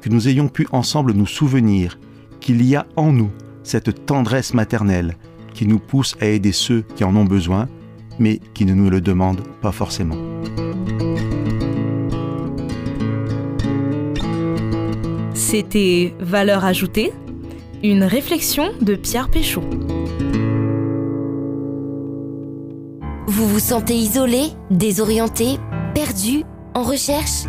que 0.00 0.08
nous 0.08 0.28
ayons 0.28 0.48
pu 0.48 0.68
ensemble 0.70 1.14
nous 1.14 1.26
souvenir 1.26 1.98
qu'il 2.40 2.64
y 2.64 2.76
a 2.76 2.86
en 2.94 3.12
nous 3.12 3.32
cette 3.64 4.06
tendresse 4.06 4.54
maternelle 4.54 5.16
qui 5.58 5.66
nous 5.66 5.80
pousse 5.80 6.14
à 6.20 6.26
aider 6.26 6.52
ceux 6.52 6.84
qui 6.94 7.02
en 7.02 7.16
ont 7.16 7.24
besoin, 7.24 7.68
mais 8.20 8.38
qui 8.54 8.64
ne 8.64 8.74
nous 8.74 8.90
le 8.90 9.00
demandent 9.00 9.42
pas 9.60 9.72
forcément. 9.72 10.14
C'était 15.34 16.14
Valeur 16.20 16.64
ajoutée, 16.64 17.12
une 17.82 18.04
réflexion 18.04 18.70
de 18.80 18.94
Pierre 18.94 19.30
Péchaud. 19.30 19.64
Vous 23.26 23.48
vous 23.48 23.58
sentez 23.58 23.94
isolé, 23.94 24.50
désorienté, 24.70 25.58
perdu, 25.92 26.44
en 26.74 26.84
recherche? 26.84 27.48